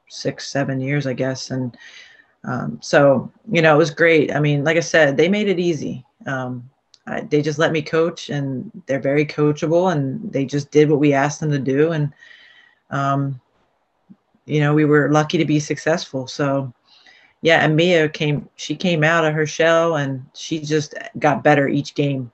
[0.09, 1.51] six, seven years, I guess.
[1.51, 1.77] And
[2.43, 4.33] um, so, you know, it was great.
[4.33, 6.03] I mean, like I said, they made it easy.
[6.25, 6.69] Um,
[7.07, 10.99] I, they just let me coach, and they're very coachable, and they just did what
[10.99, 11.91] we asked them to do.
[11.91, 12.13] And,
[12.89, 13.39] um,
[14.45, 16.27] you know, we were lucky to be successful.
[16.27, 16.73] So,
[17.41, 21.67] yeah, and Mia came, she came out of her shell and she just got better
[21.67, 22.31] each game.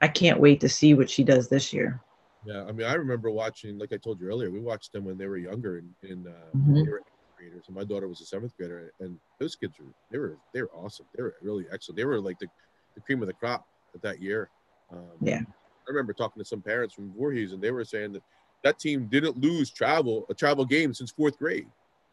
[0.00, 2.00] I can't wait to see what she does this year.
[2.44, 5.16] Yeah, I mean, I remember watching, like I told you earlier, we watched them when
[5.16, 6.74] they were younger, and in, uh, mm-hmm.
[6.74, 7.02] they were
[7.42, 10.62] graders, and my daughter was a seventh grader, and those kids were they were they
[10.62, 11.06] were awesome.
[11.16, 11.96] They were really excellent.
[11.96, 12.46] They were like the,
[12.94, 14.48] the cream of the crop at that year.
[14.90, 18.22] Um, yeah, I remember talking to some parents from Voorhees, and they were saying that
[18.64, 21.66] that team didn't lose travel a travel game since fourth grade.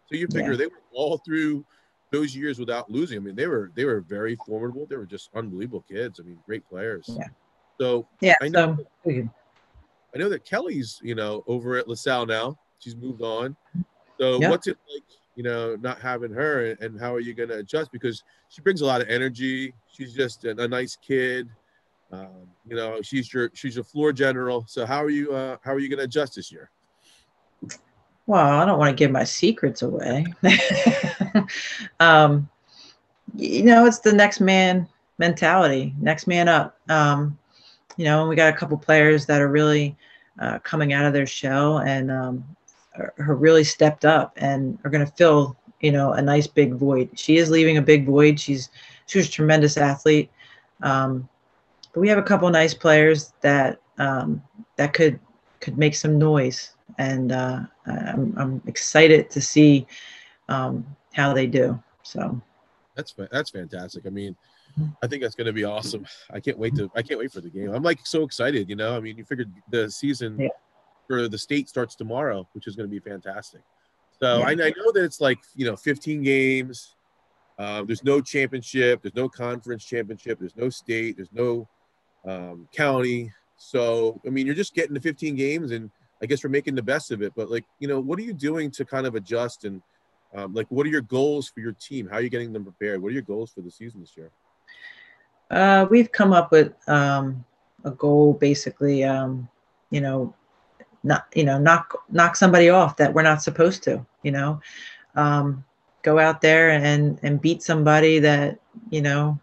[0.08, 0.58] So you figure yeah.
[0.58, 1.66] they were all through
[2.12, 3.18] those years without losing.
[3.18, 4.88] I mean, they were they were very formidable.
[4.88, 6.20] They were just unbelievable kids.
[6.20, 7.06] I mean, great players.
[7.08, 7.28] Yeah.
[7.80, 8.78] So yeah, I know.
[9.06, 9.30] So,
[10.14, 12.58] I know that Kelly's, you know, over at LaSalle now.
[12.80, 13.56] She's moved on.
[14.20, 15.04] So what's it like,
[15.36, 17.92] you know, not having her, and how are you going to adjust?
[17.92, 19.74] Because she brings a lot of energy.
[19.92, 21.48] She's just a, a nice kid.
[22.12, 24.66] Um, you know, she's your she's your floor general.
[24.68, 26.72] So how are you uh, how are you going to adjust this year?
[28.26, 30.26] Well, I don't want to give my secrets away.
[32.00, 32.48] um,
[33.36, 34.88] you know, it's the next man
[35.18, 36.78] mentality, next man up.
[36.90, 37.38] Um,
[37.98, 39.96] you know, we got a couple players that are really
[40.40, 42.44] uh, coming out of their shell and um,
[43.00, 47.10] are really stepped up and are going to fill, you know, a nice big void.
[47.16, 48.40] She is leaving a big void.
[48.40, 48.70] She's
[49.06, 50.30] she was a tremendous athlete.
[50.82, 51.28] Um,
[51.94, 54.42] but we have a couple nice players that um,
[54.76, 55.20] that could
[55.60, 59.88] could make some noise and uh, I'm, I'm excited to see
[60.48, 61.82] um, how they do.
[62.04, 62.40] So
[62.96, 64.06] that's that's fantastic.
[64.06, 64.36] I mean,
[65.02, 66.06] I think that's going to be awesome.
[66.32, 67.74] I can't wait to I can't wait for the game.
[67.74, 68.70] I'm like so excited.
[68.70, 70.48] You know, I mean, you figured the season yeah.
[71.10, 73.62] For the state starts tomorrow, which is going to be fantastic.
[74.22, 74.46] So yeah.
[74.46, 76.96] I, I, know that it's like you know 15 games.
[77.58, 79.02] Uh, there's no championship.
[79.02, 80.40] There's no conference championship.
[80.40, 81.16] There's no state.
[81.18, 81.68] There's no
[82.26, 83.34] um, county.
[83.58, 85.90] So I mean, you're just getting to 15 games, and
[86.22, 87.34] I guess we're making the best of it.
[87.36, 89.82] But like, you know, what are you doing to kind of adjust and
[90.36, 92.08] um, like, what are your goals for your team?
[92.08, 93.02] How are you getting them prepared?
[93.02, 94.30] What are your goals for the season this year?
[95.50, 97.44] Uh, we've come up with um,
[97.84, 99.50] a goal, basically, um,
[99.90, 100.36] you know,
[101.04, 104.06] not you know knock knock somebody off that we're not supposed to.
[104.24, 104.62] You know,
[105.16, 105.64] um,
[106.04, 108.60] go out there and and beat somebody that
[108.90, 109.40] you know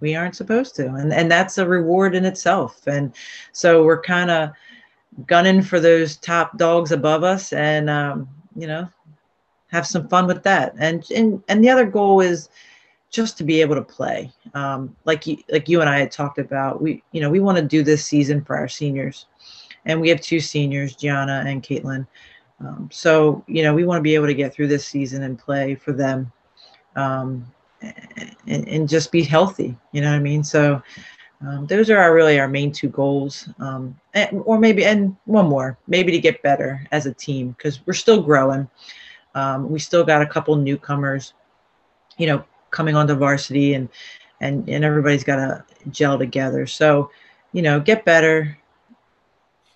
[0.00, 2.86] we aren't supposed to, and and that's a reward in itself.
[2.86, 3.14] And
[3.52, 4.50] so we're kind of
[5.26, 8.88] gunning for those top dogs above us and um, you know
[9.68, 12.48] have some fun with that and and and the other goal is
[13.10, 16.38] just to be able to play um, like you like you and i had talked
[16.38, 19.26] about we you know we want to do this season for our seniors
[19.88, 22.06] and we have two seniors gianna and caitlin
[22.60, 25.38] um, so you know we want to be able to get through this season and
[25.38, 26.30] play for them
[26.96, 27.44] um,
[28.46, 30.80] and, and just be healthy you know what i mean so
[31.46, 35.46] um, those are our, really our main two goals, um, and, or maybe and one
[35.46, 38.68] more, maybe to get better as a team because we're still growing.
[39.34, 41.34] Um, we still got a couple newcomers,
[42.16, 43.88] you know, coming onto varsity, and
[44.40, 46.66] and and everybody's got to gel together.
[46.66, 47.10] So,
[47.52, 48.57] you know, get better,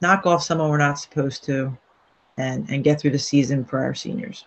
[0.03, 1.77] knock off someone we're not supposed to,
[2.37, 4.45] and and get through the season for our seniors.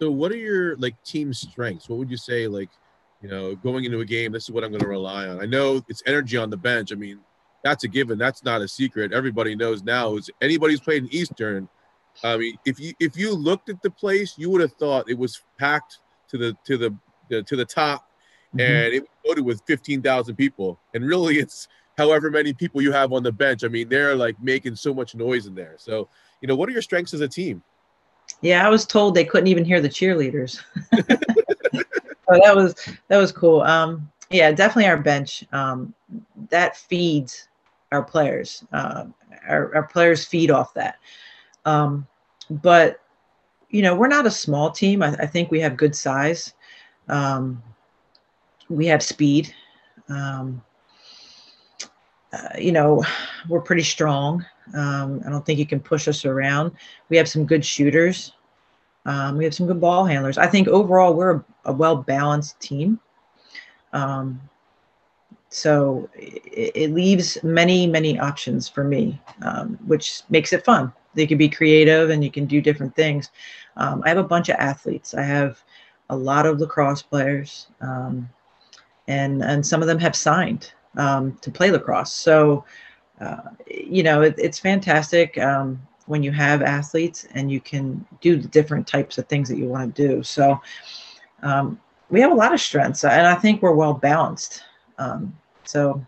[0.00, 1.88] So, what are your like team strengths?
[1.88, 2.70] What would you say like?
[3.22, 5.40] you know, going into a game, this is what I'm going to rely on.
[5.40, 6.92] I know it's energy on the bench.
[6.92, 7.20] I mean,
[7.62, 8.18] that's a given.
[8.18, 9.12] That's not a secret.
[9.12, 10.16] Everybody knows now.
[10.16, 11.68] Is anybody who's played in Eastern?
[12.24, 15.16] I mean, if you if you looked at the place, you would have thought it
[15.16, 16.94] was packed to the to the,
[17.30, 18.10] the to the top,
[18.48, 18.60] mm-hmm.
[18.60, 20.80] and it was loaded with fifteen thousand people.
[20.92, 23.64] And really, it's however many people you have on the bench.
[23.64, 25.74] I mean, they're like making so much noise in there.
[25.78, 26.08] So,
[26.40, 27.62] you know, what are your strengths as a team?
[28.40, 30.60] Yeah, I was told they couldn't even hear the cheerleaders.
[30.94, 32.74] so that was
[33.08, 33.62] that was cool.
[33.62, 35.44] Um, yeah, definitely our bench.
[35.52, 35.94] Um,
[36.48, 37.48] that feeds
[37.92, 38.64] our players.
[38.72, 39.04] Uh,
[39.46, 40.96] our, our players feed off that.
[41.64, 42.06] Um,
[42.50, 43.00] but
[43.70, 45.02] you know, we're not a small team.
[45.02, 46.54] I, I think we have good size.
[47.08, 47.62] Um,
[48.68, 49.54] we have speed.
[50.08, 50.62] Um,
[52.32, 53.04] uh, you know,
[53.48, 54.44] we're pretty strong.
[54.74, 56.72] Um, I don't think you can push us around.
[57.08, 58.32] We have some good shooters.
[59.04, 60.38] Um, we have some good ball handlers.
[60.38, 63.00] I think overall we're a, a well balanced team.
[63.92, 64.40] Um,
[65.50, 70.90] so it, it, leaves many, many options for me, um, which makes it fun.
[71.14, 73.30] They can be creative and you can do different things.
[73.76, 75.12] Um, I have a bunch of athletes.
[75.12, 75.62] I have
[76.08, 77.66] a lot of lacrosse players.
[77.82, 78.30] Um,
[79.08, 82.12] and and some of them have signed um, to play lacrosse.
[82.12, 82.64] So,
[83.20, 88.36] uh, you know, it, it's fantastic um, when you have athletes and you can do
[88.36, 90.22] the different types of things that you want to do.
[90.22, 90.60] So,
[91.42, 94.62] um, we have a lot of strengths, and I think we're well balanced.
[94.98, 96.04] Um, so,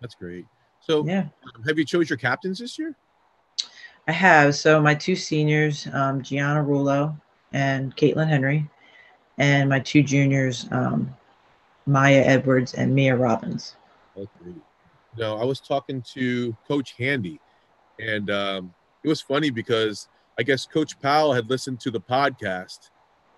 [0.00, 0.46] that's great.
[0.80, 2.94] So, yeah, um, have you chose your captains this year?
[4.08, 4.54] I have.
[4.54, 7.20] So my two seniors, um, Gianna Rulo
[7.52, 8.68] and Caitlin Henry,
[9.38, 11.14] and my two juniors, um,
[11.86, 13.76] Maya Edwards and Mia Robbins.
[14.16, 14.54] Okay.
[15.16, 17.40] No, I was talking to Coach Handy,
[17.98, 22.90] and um, it was funny because I guess Coach Powell had listened to the podcast,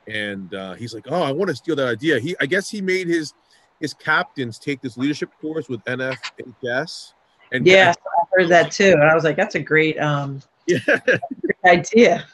[0.09, 2.81] and uh, he's like, "Oh, I want to steal that idea." He, I guess, he
[2.81, 3.35] made his
[3.81, 7.13] his captains take this leadership course with NFHS.
[7.53, 10.79] And yeah, I heard that too, and I was like, "That's a great, um, yeah.
[10.87, 12.27] great idea."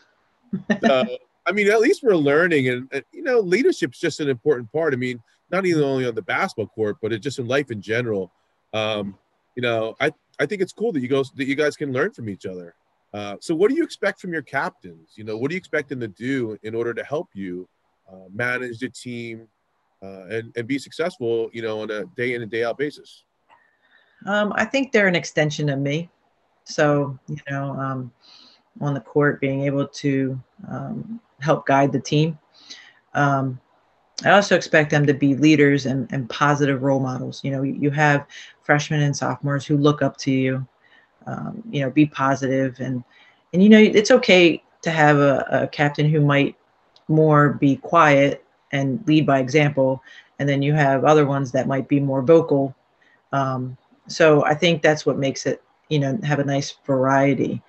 [0.82, 1.04] uh,
[1.46, 4.94] I mean, at least we're learning, and, and you know, leadership's just an important part.
[4.94, 5.20] I mean,
[5.54, 8.32] not even only on the basketball court, but it's just in life in general.
[8.72, 9.16] Um,
[9.54, 12.12] you know, I I think it's cool that you guys that you guys can learn
[12.12, 12.74] from each other.
[13.12, 15.12] Uh, so, what do you expect from your captains?
[15.14, 17.68] You know, what do you expect them to do in order to help you
[18.12, 19.46] uh, manage the team
[20.02, 21.50] uh, and and be successful?
[21.52, 23.24] You know, on a day in and day out basis.
[24.26, 26.10] Um, I think they're an extension of me.
[26.64, 28.12] So, you know, um,
[28.80, 32.38] on the court, being able to um, help guide the team.
[33.12, 33.60] Um,
[34.22, 37.42] I also expect them to be leaders and, and positive role models.
[37.42, 38.26] You know, you have
[38.62, 40.66] freshmen and sophomores who look up to you.
[41.26, 43.02] Um, you know, be positive and
[43.54, 46.54] and you know it's okay to have a, a captain who might
[47.08, 50.02] more be quiet and lead by example,
[50.38, 52.74] and then you have other ones that might be more vocal.
[53.32, 57.62] Um, so I think that's what makes it you know have a nice variety.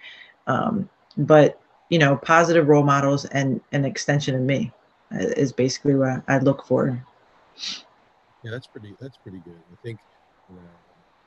[0.48, 4.72] Um, but you know, positive role models and an extension of me
[5.12, 7.04] is basically what I look for.
[8.44, 8.96] Yeah, that's pretty.
[9.00, 9.60] That's pretty good.
[9.72, 10.00] I think
[10.50, 10.62] you know,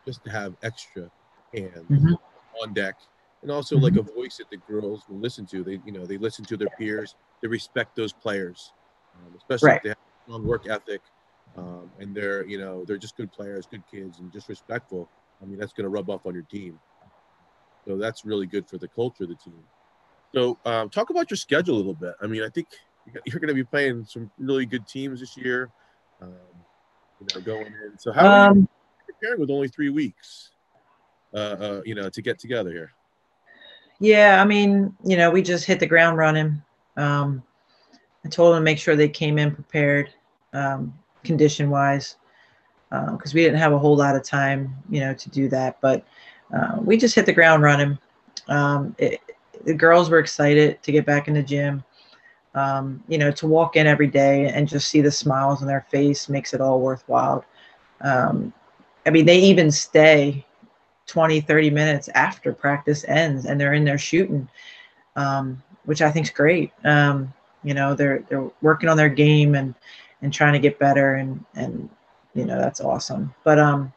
[0.06, 1.10] just to have extra
[1.54, 2.14] hands mm-hmm.
[2.62, 2.96] on deck,
[3.42, 3.84] and also mm-hmm.
[3.84, 5.62] like a voice that the girls will listen to.
[5.62, 7.14] They, you know, they listen to their peers.
[7.40, 8.72] They respect those players,
[9.16, 9.76] um, especially right.
[9.76, 11.02] if they have strong work ethic,
[11.56, 15.08] um, and they're, you know, they're just good players, good kids, and just respectful.
[15.42, 16.78] I mean, that's going to rub off on your team.
[17.86, 19.62] So that's really good for the culture of the team.
[20.34, 22.14] So um, talk about your schedule a little bit.
[22.20, 22.68] I mean, I think
[23.26, 25.70] you're going to be playing some really good teams this year.
[26.20, 26.32] Um,
[27.20, 27.98] you know, going in.
[27.98, 28.68] So how are you um,
[29.06, 30.50] preparing with only three weeks?
[31.34, 32.92] Uh, uh, you know, to get together here.
[34.00, 36.62] Yeah, I mean, you know, we just hit the ground running.
[36.96, 37.42] Um,
[38.24, 40.10] I told them to make sure they came in prepared,
[40.54, 40.94] um,
[41.24, 42.16] condition wise,
[42.88, 45.80] because uh, we didn't have a whole lot of time, you know, to do that.
[45.80, 46.06] But
[46.54, 47.98] uh, we just hit the ground running.
[48.48, 49.20] Um, it,
[49.64, 51.84] the girls were excited to get back in the gym.
[52.58, 55.86] Um, you know, to walk in every day and just see the smiles on their
[55.90, 57.44] face makes it all worthwhile.
[58.00, 58.52] Um,
[59.06, 60.44] I mean, they even stay
[61.06, 64.48] 20, 30 minutes after practice ends and they're in there shooting,
[65.14, 66.72] um, which I think is great.
[66.82, 69.72] Um, you know, they're, they're working on their game and,
[70.22, 71.88] and trying to get better and, and,
[72.34, 73.32] you know, that's awesome.
[73.44, 73.92] But, um,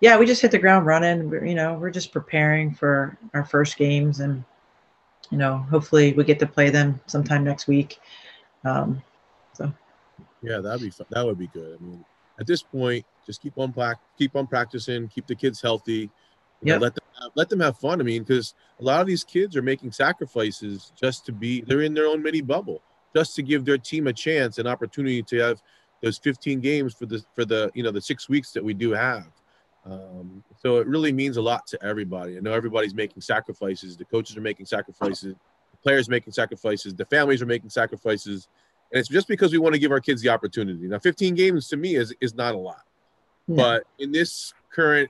[0.00, 1.30] yeah, we just hit the ground running.
[1.30, 4.44] We're, you know, we're just preparing for our first games and,
[5.30, 7.98] you know, hopefully we get to play them sometime next week.
[8.64, 9.02] Um,
[9.52, 9.72] so.
[10.42, 11.06] Yeah, that'd be fun.
[11.10, 11.78] that would be good.
[11.80, 12.04] I mean,
[12.38, 16.10] at this point, just keep on pra- keep on practicing, keep the kids healthy.
[16.62, 16.78] Yeah.
[16.78, 18.00] Let them have, let them have fun.
[18.00, 21.62] I mean, because a lot of these kids are making sacrifices just to be.
[21.62, 22.82] They're in their own mini bubble,
[23.14, 25.62] just to give their team a chance, an opportunity to have
[26.02, 28.92] those 15 games for the for the you know the six weeks that we do
[28.92, 29.26] have.
[29.88, 32.36] Um, so it really means a lot to everybody.
[32.36, 33.96] I know everybody's making sacrifices.
[33.96, 35.34] The coaches are making sacrifices.
[35.34, 36.94] The players making sacrifices.
[36.94, 38.48] The families are making sacrifices.
[38.92, 40.88] And it's just because we want to give our kids the opportunity.
[40.88, 42.82] Now, 15 games to me is, is not a lot.
[43.48, 45.08] But in this current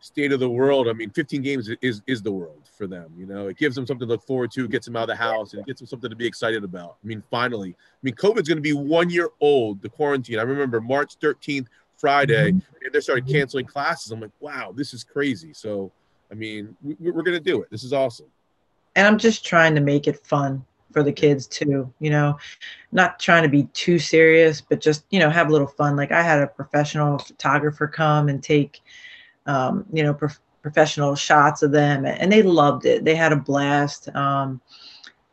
[0.00, 3.12] state of the world, I mean, 15 games is, is the world for them.
[3.16, 5.16] You know, it gives them something to look forward to, gets them out of the
[5.16, 6.96] house, and gets them something to be excited about.
[7.02, 10.38] I mean, finally, I mean, COVID's going to be one year old, the quarantine.
[10.38, 11.66] I remember March 13th,
[11.98, 12.84] Friday, mm-hmm.
[12.84, 14.12] and they started canceling classes.
[14.12, 15.52] I'm like, wow, this is crazy.
[15.52, 15.92] So,
[16.30, 17.70] I mean, we, we're going to do it.
[17.70, 18.26] This is awesome.
[18.96, 22.38] And I'm just trying to make it fun for the kids too, you know,
[22.92, 25.96] not trying to be too serious, but just, you know, have a little fun.
[25.96, 28.80] Like I had a professional photographer come and take,
[29.46, 30.30] um, you know, pro-
[30.62, 33.04] professional shots of them and they loved it.
[33.04, 34.08] They had a blast.
[34.14, 34.60] Um,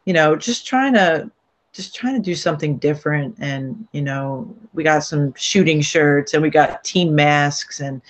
[0.05, 1.31] you know, just trying to
[1.75, 6.41] just trying to do something different and you know we got some shooting shirts and
[6.41, 8.01] we got team masks and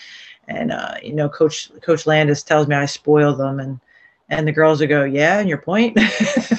[0.47, 3.79] and uh, you know coach coach landis tells me i spoil them and
[4.29, 5.97] and the girls will go yeah and your point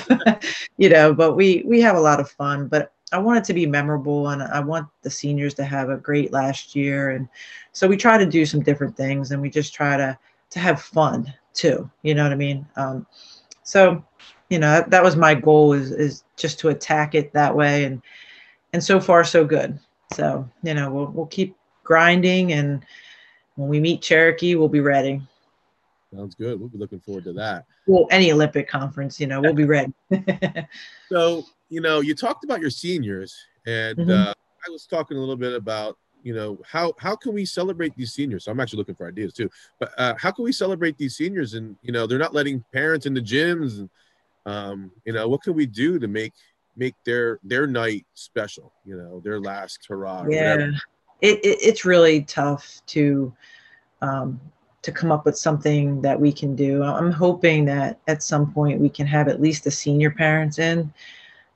[0.76, 3.54] you know but we we have a lot of fun but I want it to
[3.54, 7.10] be memorable, and I want the seniors to have a great last year.
[7.10, 7.28] And
[7.72, 10.18] so we try to do some different things, and we just try to
[10.50, 11.88] to have fun too.
[12.02, 12.66] You know what I mean?
[12.76, 13.06] Um,
[13.62, 14.04] so,
[14.50, 17.84] you know, that, that was my goal is is just to attack it that way,
[17.84, 18.02] and
[18.72, 19.78] and so far so good.
[20.12, 22.84] So you know, we'll we'll keep grinding, and
[23.56, 25.20] when we meet Cherokee, we'll be ready.
[26.14, 26.58] Sounds good.
[26.58, 27.66] We'll be looking forward to that.
[27.86, 29.92] Well, any Olympic conference, you know, we'll be ready.
[31.08, 33.36] so, you know, you talked about your seniors,
[33.66, 34.10] and mm-hmm.
[34.10, 34.32] uh,
[34.66, 38.12] I was talking a little bit about, you know, how how can we celebrate these
[38.12, 38.44] seniors?
[38.44, 39.50] So I'm actually looking for ideas too.
[39.78, 41.54] But uh, how can we celebrate these seniors?
[41.54, 43.90] And you know, they're not letting parents in the gyms, and
[44.46, 46.32] um, you know, what can we do to make
[46.76, 48.72] make their their night special?
[48.86, 50.24] You know, their last hurrah.
[50.28, 50.70] Yeah,
[51.20, 53.34] it, it, it's really tough to
[54.00, 54.40] um,
[54.82, 56.82] to come up with something that we can do.
[56.82, 60.92] I'm hoping that at some point we can have at least the senior parents in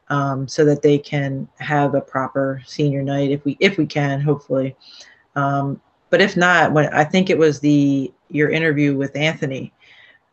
[0.08, 4.20] um, so that they can have a proper senior night if we if we can,
[4.20, 4.76] hopefully.
[5.36, 5.80] Um,
[6.10, 9.72] but if not, when I think it was the your interview with Anthony,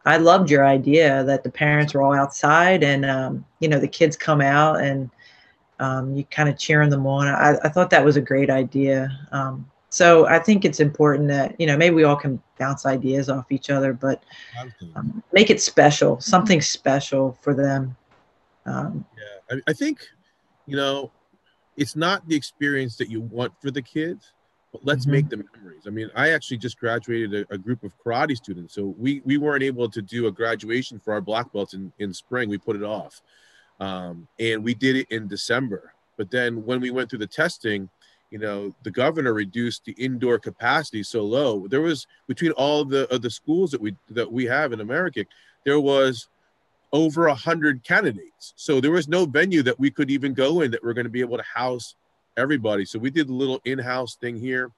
[0.07, 3.87] I loved your idea that the parents were all outside and um, you know the
[3.89, 5.09] kids come out and
[5.79, 7.27] um, you kind of cheering them on.
[7.27, 9.09] I, I, thought that was a great idea.
[9.31, 13.29] Um, so I think it's important that you know maybe we all can bounce ideas
[13.29, 14.23] off each other, but
[14.95, 17.95] um, make it special, something special for them.
[18.65, 19.99] Um, yeah, I, I, think
[20.65, 21.11] you know
[21.75, 24.33] it's not the experience that you want for the kids,
[24.77, 25.11] but let's mm-hmm.
[25.11, 25.83] make the memories.
[25.87, 29.37] I mean, I actually just graduated a, a, group of karate students, so we we
[29.37, 32.49] weren't able to do a graduation for our black belts in in spring.
[32.49, 33.21] We put it off,
[33.79, 35.93] um, and we did it in December.
[36.17, 37.89] But then when we went through the testing
[38.29, 43.07] you know the governor reduced the indoor capacity so low there was between all the
[43.13, 45.23] of the schools that we that we have in america
[45.63, 46.27] there was
[46.91, 50.69] over a hundred candidates so there was no venue that we could even go in
[50.71, 51.95] that we're going to be able to house
[52.37, 54.71] everybody so we did a little in-house thing here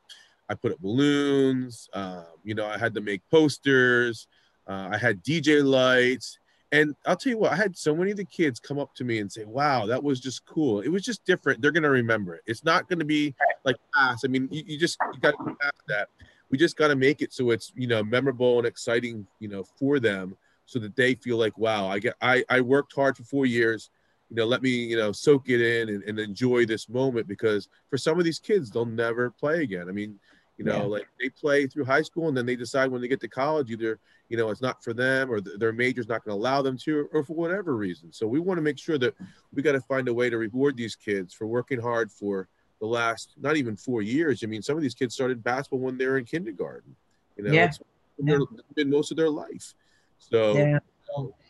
[0.50, 4.28] i put up balloons um, you know i had to make posters
[4.68, 6.40] uh, i had dj lights
[6.72, 9.04] and I'll tell you what, I had so many of the kids come up to
[9.04, 10.82] me and say, "Wow, that was just cool.
[10.82, 11.62] It was just different.
[11.62, 12.42] They're gonna remember it.
[12.46, 13.34] It's not gonna be
[13.66, 14.24] like past.
[14.24, 16.10] I mean, you, you just you got to past that.
[16.52, 19.64] We just got to make it so it's you know memorable and exciting, you know,
[19.64, 23.24] for them, so that they feel like, wow, I get I I worked hard for
[23.24, 23.90] four years.
[24.30, 27.68] You know, let me you know soak it in and, and enjoy this moment because
[27.90, 29.90] for some of these kids, they'll never play again.
[29.90, 30.20] I mean,
[30.58, 30.84] you know, yeah.
[30.84, 33.72] like they play through high school and then they decide when they get to college
[33.72, 34.00] either
[34.30, 36.78] you know it's not for them or th- their major's not going to allow them
[36.78, 39.16] to or for whatever reason so we want to make sure that
[39.54, 42.48] we got to find a way to reward these kids for working hard for
[42.80, 45.98] the last not even four years i mean some of these kids started basketball when
[45.98, 46.96] they were in kindergarten
[47.36, 47.66] you know yeah.
[47.66, 47.80] it's
[48.24, 48.38] yeah.
[48.76, 49.74] been most of their life
[50.20, 50.80] so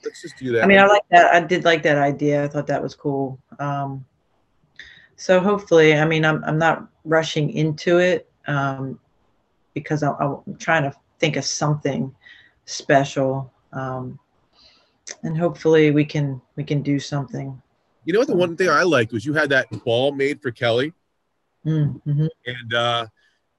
[0.03, 0.64] let's just do that.
[0.64, 1.34] I mean i like that.
[1.34, 2.43] I did like that idea.
[2.43, 3.39] I thought that was cool.
[3.60, 4.05] Um
[5.20, 8.97] so hopefully i mean i'm, I'm not rushing into it um
[9.74, 12.16] because I, i'm trying to think of something
[12.66, 14.18] special um,
[15.24, 17.62] and hopefully we can we can do something.
[18.05, 20.51] You know what the one thing i liked was you had that ball made for
[20.51, 20.93] kelly.
[21.66, 22.28] Mm-hmm.
[22.45, 23.07] and uh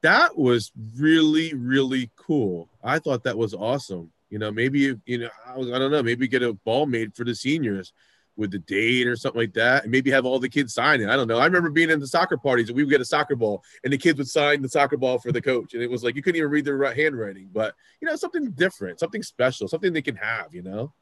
[0.00, 2.68] that was really really cool.
[2.82, 6.02] I thought that was awesome you know maybe you know i, was, I don't know
[6.02, 7.92] maybe get a ball made for the seniors
[8.36, 11.08] with the date or something like that, and maybe have all the kids sign it.
[11.08, 11.38] I don't know.
[11.38, 13.92] I remember being in the soccer parties and we would get a soccer ball, and
[13.92, 16.22] the kids would sign the soccer ball for the coach, and it was like you
[16.22, 17.50] couldn't even read their handwriting.
[17.52, 20.54] But you know, something different, something special, something they can have.
[20.54, 20.92] You know.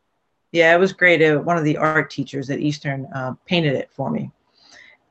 [0.53, 1.23] Yeah, it was great.
[1.23, 4.31] Uh, one of the art teachers at Eastern uh, painted it for me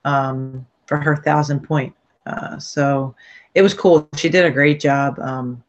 [0.03, 1.93] um, for her thousand point.
[2.25, 3.15] Uh, so
[3.55, 4.09] it was cool.
[4.17, 5.19] She did a great job.
[5.19, 5.63] Um,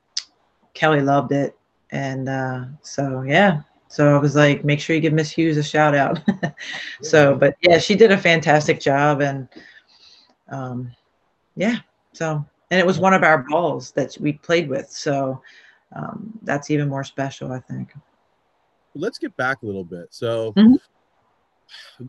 [0.75, 1.57] Kelly loved it,
[1.91, 5.63] and uh, so yeah, so I was like, make sure you give Miss Hughes a
[5.63, 6.21] shout out.
[7.03, 9.49] so, but yeah, she did a fantastic job, and
[10.51, 10.91] um,
[11.57, 11.77] yeah.
[12.13, 14.91] So, and it was one of our balls that we played with.
[14.91, 15.41] So
[15.97, 17.93] um, that's even more special, I think.
[18.95, 20.09] Let's get back a little bit.
[20.11, 20.75] So, mm-hmm.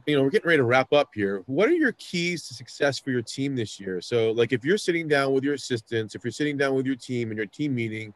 [0.06, 1.44] you know, we're getting ready to wrap up here.
[1.46, 4.02] What are your keys to success for your team this year?
[4.02, 6.96] So, like, if you're sitting down with your assistants, if you're sitting down with your
[6.96, 8.14] team in your team meeting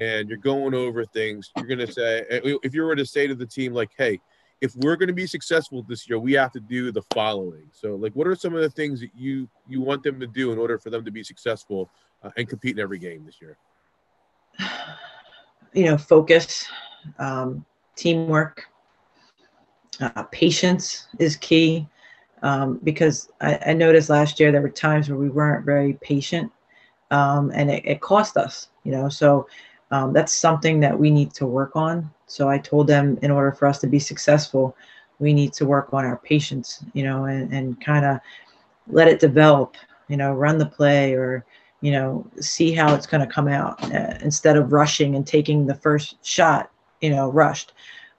[0.00, 3.26] and you're going over things, you're going to say, eh, if you were to say
[3.26, 4.18] to the team, like, hey,
[4.62, 7.64] if we're going to be successful this year, we have to do the following.
[7.72, 10.52] So, like, what are some of the things that you you want them to do
[10.52, 11.90] in order for them to be successful
[12.22, 13.56] uh, and compete in every game this year?
[15.72, 16.66] You know, focus,
[17.20, 18.64] um, teamwork,
[20.00, 21.86] uh, patience is key.
[22.42, 26.50] Um, because I, I, noticed last year there were times where we weren't very patient,
[27.10, 28.68] um, and it, it cost us.
[28.82, 29.46] You know, so
[29.90, 32.10] um, that's something that we need to work on.
[32.26, 34.76] So I told them in order for us to be successful,
[35.18, 38.20] we need to work on our patience, you know, and, and kind of
[38.88, 39.76] let it develop,
[40.08, 41.44] you know, run the play or,
[41.80, 45.66] you know, see how it's going to come out uh, instead of rushing and taking
[45.66, 46.70] the first shot,
[47.00, 47.72] you know, rushed.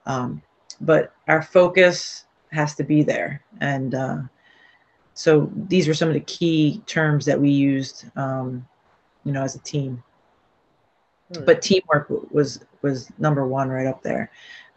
[0.06, 0.42] Um,
[0.80, 3.42] but our focus has to be there.
[3.60, 4.18] And uh,
[5.14, 8.66] so these were some of the key terms that we used, um,
[9.24, 10.02] you know, as a team.
[11.36, 11.46] Right.
[11.46, 14.30] But teamwork was was number one right up there.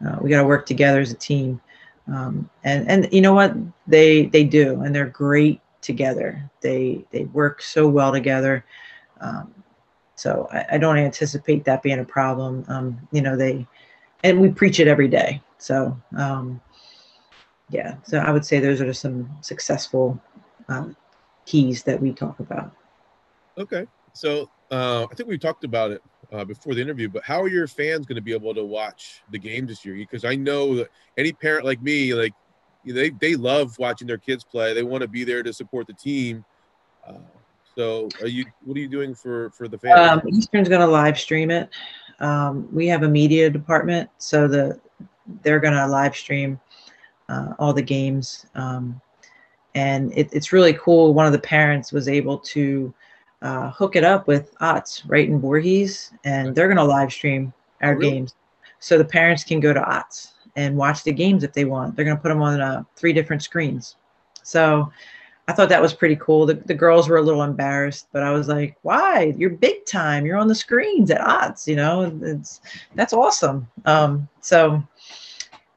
[0.04, 1.60] Uh, we got to work together as a team,
[2.08, 3.54] um, and and you know what
[3.86, 6.50] they they do, and they're great together.
[6.60, 8.64] They they work so well together.
[9.20, 9.52] Um,
[10.14, 12.64] so I, I, don't anticipate that being a problem.
[12.68, 13.66] Um, you know they,
[14.24, 15.40] and we preach it every day.
[15.58, 16.60] So um,
[17.70, 20.20] yeah, so I would say those are some successful
[20.68, 20.88] uh,
[21.44, 22.72] keys that we talk about.
[23.58, 26.02] Okay, so uh, I think we talked about it
[26.32, 29.22] uh, before the interview, but how are your fans going to be able to watch
[29.30, 29.94] the game this year?
[29.94, 32.32] Because I know that any parent like me, like
[32.84, 34.74] they they love watching their kids play.
[34.74, 36.44] They want to be there to support the team.
[37.06, 37.14] Uh,
[37.76, 38.44] so, are you?
[38.64, 40.22] What are you doing for for the fans?
[40.24, 41.68] Um, Eastern's going to live stream it.
[42.20, 44.80] Um, we have a media department, so the
[45.42, 46.58] they're going to live stream
[47.28, 49.00] uh, all the games, um,
[49.74, 51.12] and it, it's really cool.
[51.12, 52.94] One of the parents was able to
[53.42, 57.52] uh, hook it up with OTS right in Voorhees, and they're going to live stream
[57.82, 58.10] our really?
[58.10, 58.34] games,
[58.78, 61.94] so the parents can go to OTS and watch the games if they want.
[61.94, 63.96] They're going to put them on uh, three different screens.
[64.42, 64.90] So
[65.48, 66.46] I thought that was pretty cool.
[66.46, 69.34] The, the girls were a little embarrassed, but I was like, why?
[69.36, 70.26] You're big time.
[70.26, 72.60] You're on the screens at OTS, you know, it's,
[72.94, 73.68] that's awesome.
[73.84, 74.82] Um, so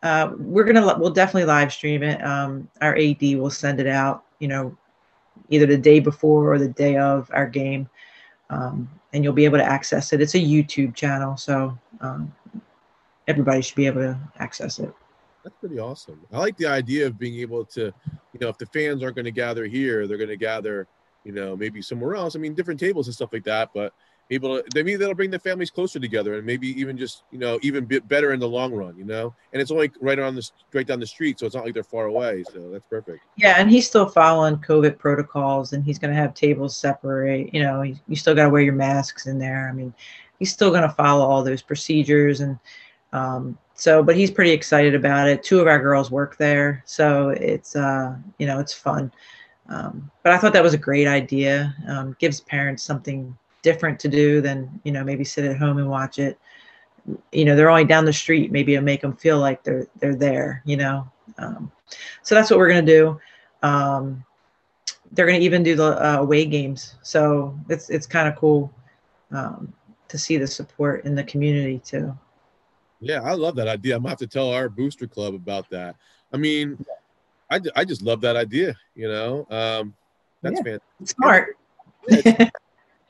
[0.02, 2.24] uh, we're going to, we'll definitely live stream it.
[2.24, 4.76] Um, our AD will send it out, you know,
[5.50, 7.90] either the day before or the day of our game.
[8.50, 10.22] Um, and you'll be able to access it.
[10.22, 11.38] It's a YouTube channel.
[11.38, 12.34] So um,
[13.28, 14.94] everybody should be able to access it.
[15.44, 16.20] That's pretty awesome.
[16.32, 17.94] I like the idea of being able to,
[18.34, 20.88] you know, if the fans aren't going to gather here, they're going to gather,
[21.24, 22.36] you know, maybe somewhere else.
[22.36, 23.70] I mean, different tables and stuff like that.
[23.74, 23.94] But
[24.32, 27.60] able to, maybe that'll bring the families closer together and maybe even just, you know,
[27.62, 29.34] even bit better in the long run, you know.
[29.54, 31.84] And it's only right on the right down the street, so it's not like they're
[31.84, 32.44] far away.
[32.54, 33.24] So that's perfect.
[33.38, 37.54] Yeah, and he's still following COVID protocols, and he's going to have tables separate.
[37.54, 39.68] You know, you still got to wear your masks in there.
[39.70, 39.94] I mean,
[40.38, 42.60] he's still going to follow all those procedures and
[43.14, 45.42] um, so, but he's pretty excited about it.
[45.42, 49.12] Two of our girls work there, so it's uh, you know it's fun.
[49.70, 51.74] Um, but I thought that was a great idea.
[51.88, 55.90] Um, gives parents something different to do than you know maybe sit at home and
[55.90, 56.38] watch it.
[57.32, 58.52] You know they're only down the street.
[58.52, 60.62] Maybe it'll make them feel like they're they're there.
[60.66, 61.72] You know, um,
[62.22, 63.20] so that's what we're gonna do.
[63.64, 64.24] Um,
[65.12, 68.72] they're gonna even do the uh, away games, so it's it's kind of cool
[69.32, 69.74] um,
[70.08, 72.16] to see the support in the community too.
[73.02, 73.96] Yeah, I love that idea.
[73.96, 75.96] I'm gonna have to tell our booster club about that.
[76.34, 76.84] I mean,
[77.50, 78.76] I, I just love that idea.
[78.96, 79.96] You know, um,
[80.42, 81.18] that's yeah, fantastic.
[81.18, 81.58] Smart.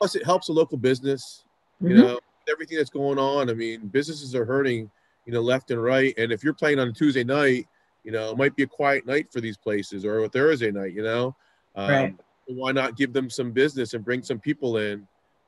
[0.00, 1.44] Plus, it helps a local business.
[1.80, 1.98] You mm-hmm.
[1.98, 2.20] know,
[2.50, 3.50] everything that's going on.
[3.50, 4.90] I mean, businesses are hurting.
[5.26, 6.14] You know, left and right.
[6.18, 7.68] And if you're playing on a Tuesday night,
[8.04, 10.94] you know, it might be a quiet night for these places, or a Thursday night.
[10.94, 11.36] You know,
[11.76, 12.16] um, right.
[12.46, 15.06] why not give them some business and bring some people in?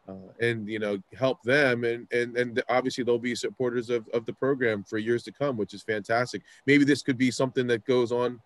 [0.09, 4.27] uh, and you know help them and and and obviously they'll be supporters of, of
[4.27, 7.85] the program for years to come which is fantastic maybe this could be something that
[7.85, 8.41] goes on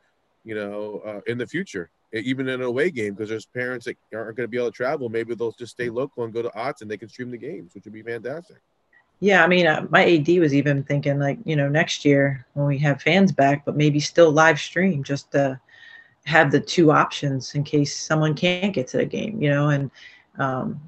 [0.45, 3.97] you know uh, in the future even in an away game because there's parents that
[4.15, 6.51] aren't going to be able to travel maybe they'll just stay local and go to
[6.51, 8.59] OTS and they can stream the games which would be fantastic
[9.21, 12.67] yeah i mean uh, my ad was even thinking like you know next year when
[12.67, 15.59] we have fans back but maybe still live stream just to
[16.25, 19.91] have the two options in case someone can't get to the game you know and
[20.39, 20.81] um,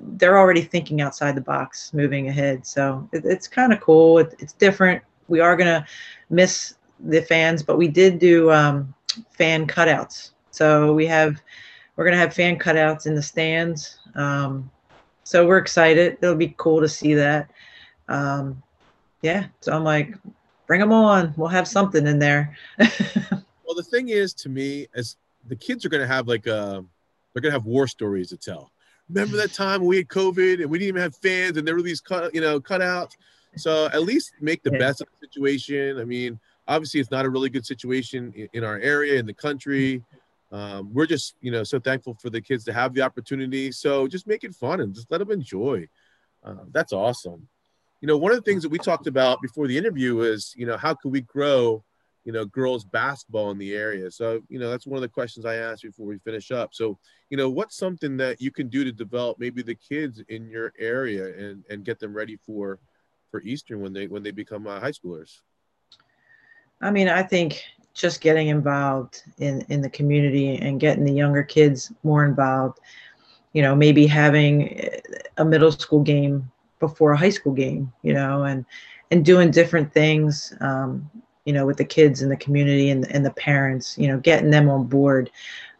[0.00, 2.66] they're already thinking outside the box, moving ahead.
[2.66, 4.18] So it, it's kind of cool.
[4.18, 5.02] It, it's different.
[5.28, 5.86] We are gonna
[6.30, 8.94] miss the fans, but we did do um,
[9.30, 10.30] fan cutouts.
[10.56, 11.42] So we have
[11.96, 13.98] we're gonna have fan cutouts in the stands.
[14.14, 14.70] Um,
[15.22, 16.16] so we're excited.
[16.22, 17.50] It'll be cool to see that.
[18.08, 18.62] Um,
[19.20, 19.46] yeah.
[19.60, 20.16] So I'm like,
[20.66, 21.34] bring them on.
[21.36, 22.56] We'll have something in there.
[22.78, 26.82] well, the thing is, to me, as the kids are gonna have like a, uh,
[27.34, 28.70] they're gonna have war stories to tell
[29.08, 31.82] remember that time we had COVID and we didn't even have fans and there were
[31.82, 33.12] these cut, you know, cutouts.
[33.56, 34.78] So at least make the yeah.
[34.78, 36.00] best of the situation.
[36.00, 36.38] I mean,
[36.68, 40.02] obviously it's not a really good situation in, in our area in the country.
[40.52, 43.72] Um, we're just, you know, so thankful for the kids to have the opportunity.
[43.72, 45.88] So just make it fun and just let them enjoy.
[46.44, 47.48] Uh, that's awesome.
[48.00, 50.66] You know, one of the things that we talked about before the interview is, you
[50.66, 51.84] know, how could we grow
[52.26, 54.10] you know, girls basketball in the area.
[54.10, 56.70] So, you know, that's one of the questions I asked before we finish up.
[56.74, 56.98] So,
[57.30, 60.72] you know, what's something that you can do to develop maybe the kids in your
[60.76, 62.80] area and, and get them ready for,
[63.30, 65.40] for Eastern when they, when they become uh, high schoolers?
[66.80, 67.62] I mean, I think
[67.96, 72.80] just getting involved in in the community and getting the younger kids more involved.
[73.52, 74.80] You know maybe having
[75.38, 78.64] a middle school game before a high school game you know and
[79.10, 81.08] and doing different things um,
[81.46, 84.50] you know with the kids in the community and, and the parents you know getting
[84.50, 85.30] them on board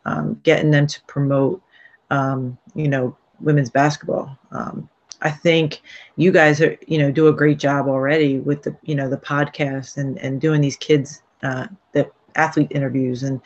[0.07, 1.63] um, getting them to promote
[2.11, 4.39] um, you know women's basketball.
[4.51, 4.89] Um,
[5.23, 5.83] I think
[6.17, 9.17] you guys are, you know, do a great job already with the, you know, the
[9.17, 13.41] podcast and and doing these kids, uh, the athlete interviews and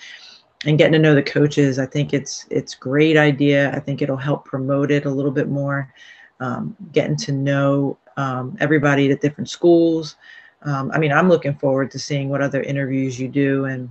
[0.66, 1.78] and getting to know the coaches.
[1.78, 3.74] I think it's it's great idea.
[3.74, 5.92] I think it'll help promote it a little bit more.
[6.40, 10.16] Um, getting to know um, everybody at different schools.
[10.62, 13.90] Um, I mean, I'm looking forward to seeing what other interviews you do and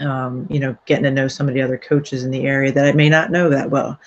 [0.00, 2.86] um, you know, getting to know some of the other coaches in the area that
[2.86, 4.00] I may not know that well.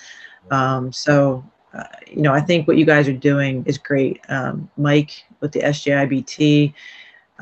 [0.50, 4.20] Um, so uh, you know, I think what you guys are doing is great.
[4.28, 6.72] Um, Mike with the SJIBT,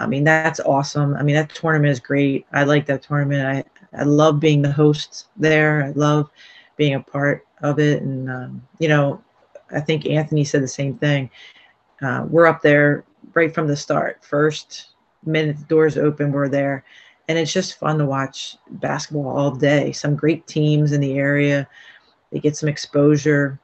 [0.03, 1.15] I mean, that's awesome.
[1.15, 2.47] I mean, that tournament is great.
[2.53, 3.67] I like that tournament.
[3.95, 5.85] I, I love being the host there.
[5.85, 6.31] I love
[6.77, 8.03] being a part of it.
[8.03, 9.23] And, um, you know,
[9.71, 11.31] I think Anthony said the same thing.
[12.01, 14.25] Uh, we're up there right from the start.
[14.25, 14.95] First
[15.25, 16.85] minute the doors open, we're there.
[17.29, 19.93] And it's just fun to watch basketball all day.
[19.93, 21.69] Some great teams in the area.
[22.33, 23.61] They get some exposure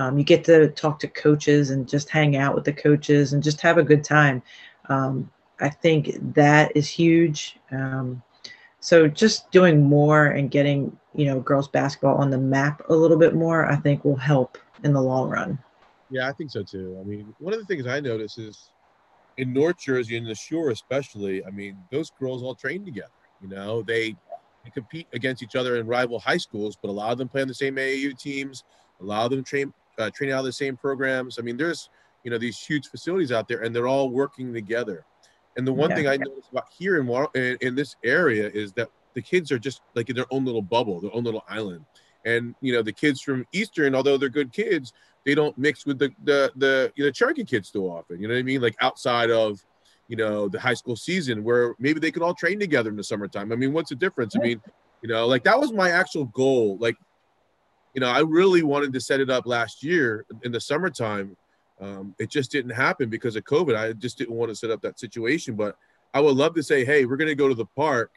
[0.00, 3.42] um, you get to talk to coaches and just hang out with the coaches and
[3.42, 4.42] just have a good time.
[4.88, 5.30] Um,
[5.60, 7.58] I think that is huge.
[7.70, 8.22] Um,
[8.80, 13.18] so just doing more and getting you know girls basketball on the map a little
[13.18, 15.58] bit more, I think will help in the long run.
[16.10, 16.98] Yeah, I think so too.
[17.00, 18.70] I mean, one of the things I notice is
[19.36, 21.44] in North Jersey and the Shore especially.
[21.44, 23.08] I mean, those girls all train together.
[23.40, 24.16] You know, they,
[24.64, 27.42] they compete against each other in rival high schools, but a lot of them play
[27.42, 28.64] on the same AAU teams.
[29.00, 31.38] A lot of them train uh, training out of the same programs.
[31.38, 31.88] I mean, there's
[32.24, 35.04] you know these huge facilities out there, and they're all working together.
[35.56, 35.96] And the one yeah.
[35.96, 39.58] thing I noticed about here in, in in this area is that the kids are
[39.58, 41.84] just like in their own little bubble, their own little island.
[42.24, 44.92] And you know, the kids from Eastern, although they're good kids,
[45.24, 48.20] they don't mix with the the the you know Cherokee kids too often.
[48.20, 48.60] You know what I mean?
[48.60, 49.60] Like outside of
[50.08, 53.04] you know the high school season, where maybe they could all train together in the
[53.04, 53.52] summertime.
[53.52, 54.36] I mean, what's the difference?
[54.36, 54.60] I mean,
[55.02, 56.76] you know, like that was my actual goal.
[56.78, 56.96] Like
[57.94, 61.36] you know, I really wanted to set it up last year in the summertime.
[61.80, 63.76] Um, it just didn't happen because of COVID.
[63.76, 65.54] I just didn't want to set up that situation.
[65.54, 65.76] But
[66.12, 68.10] I would love to say, hey, we're going to go to the park.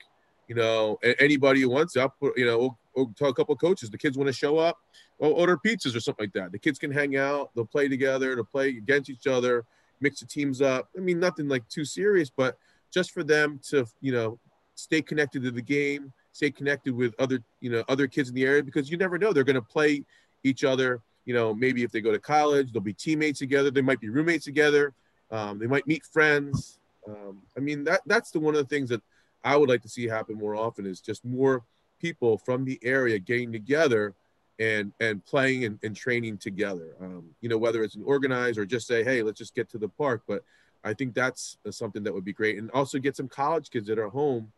[0.48, 3.90] You know, anybody who wants I'll put, you know, we'll, we'll tell a couple coaches.
[3.90, 4.78] The kids want to show up,
[5.18, 6.52] order pizzas or something like that.
[6.52, 7.52] The kids can hang out.
[7.56, 8.36] They'll play together.
[8.36, 9.66] They'll play against each other,
[10.02, 10.90] mix the teams up.
[10.98, 12.58] I mean, nothing like too serious, but
[12.92, 14.38] just for them to, you know,
[14.76, 18.44] stay connected to the game stay connected with other you know other kids in the
[18.44, 20.04] area because you never know they're going to play
[20.44, 23.82] each other you know maybe if they go to college they'll be teammates together they
[23.82, 24.94] might be roommates together
[25.32, 26.80] um, they might meet friends.
[27.08, 29.02] Um, i mean that that's the one of the things that
[29.44, 31.64] i would like to see happen more often is just more
[32.00, 34.14] people from the area getting together
[34.60, 36.96] and and playing and, and training together.
[37.02, 39.78] Um, you know whether it's an organized or just say hey let's just get to
[39.78, 40.24] the park.
[40.28, 40.44] But
[40.84, 42.58] i think that's uh, something that would be great.
[42.58, 44.52] And also get some college kids that are home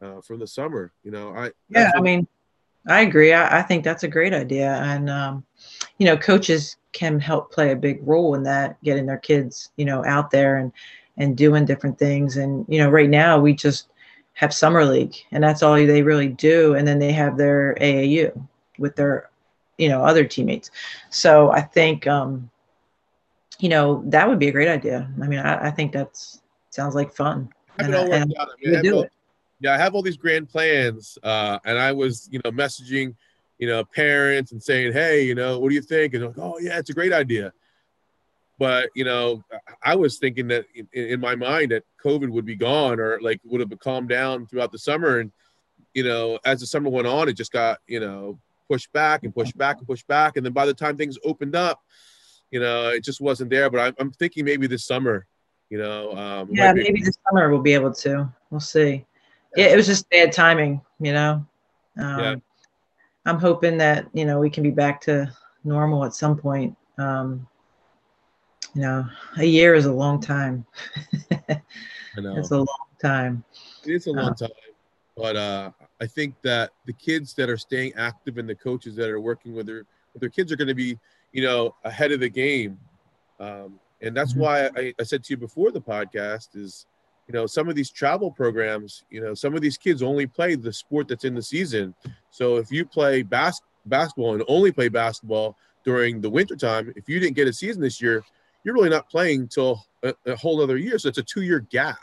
[0.00, 0.92] uh, from the summer.
[1.02, 2.26] You know, I yeah, I mean,
[2.86, 3.32] I agree.
[3.32, 5.44] I, I, think that's a great idea, and um,
[5.98, 9.84] you know, coaches can help play a big role in that, getting their kids, you
[9.84, 10.72] know, out there and
[11.16, 12.36] and doing different things.
[12.36, 13.88] And you know, right now we just
[14.34, 16.74] have summer league, and that's all they really do.
[16.74, 18.46] And then they have their AAU
[18.78, 19.30] with their,
[19.78, 20.70] you know, other teammates.
[21.10, 22.50] So I think, um,
[23.58, 25.10] you know, that would be a great idea.
[25.22, 27.48] I mean, I, I think that's sounds like fun.
[27.78, 29.12] And, and, I mean, do it
[29.60, 33.14] yeah, I have all these grand plans, uh, and I was, you know, messaging,
[33.58, 36.14] you know, parents and saying, hey, you know, what do you think?
[36.14, 37.52] And like, oh yeah, it's a great idea.
[38.58, 39.44] But you know,
[39.82, 43.40] I was thinking that in, in my mind that COVID would be gone or like
[43.44, 45.32] would have calmed down throughout the summer, and
[45.94, 48.38] you know, as the summer went on, it just got you know
[48.68, 51.54] pushed back and pushed back and pushed back, and then by the time things opened
[51.54, 51.82] up,
[52.50, 53.70] you know, it just wasn't there.
[53.70, 55.26] But I'm, I'm thinking maybe this summer,
[55.68, 58.32] you know, um, yeah, maybe this summer we'll be able to.
[58.50, 59.04] We'll see
[59.54, 61.46] yeah, it was just bad timing, you know.
[61.98, 62.34] Um, yeah.
[63.24, 65.32] I'm hoping that you know we can be back to
[65.64, 66.76] normal at some point.
[66.98, 67.46] Um,
[68.74, 69.06] you know,
[69.38, 70.64] a year is a long time.
[71.30, 73.44] I know it's a long time.
[73.84, 74.50] It is a long uh, time,
[75.16, 75.70] but uh,
[76.00, 79.54] I think that the kids that are staying active and the coaches that are working
[79.54, 80.98] with their with their kids are going to be,
[81.32, 82.78] you know, ahead of the game.
[83.40, 84.40] Um, and that's mm-hmm.
[84.40, 86.86] why I, I said to you before the podcast is
[87.28, 90.54] you know some of these travel programs you know some of these kids only play
[90.54, 91.94] the sport that's in the season.
[92.30, 97.20] So if you play bas- basketball and only play basketball during the wintertime if you
[97.20, 98.24] didn't get a season this year
[98.66, 100.98] you're really not playing until a, a whole other year.
[100.98, 102.00] So it's a two year gap.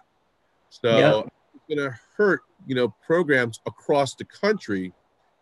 [0.70, 4.94] So it's going to hurt, you know, programs across the country.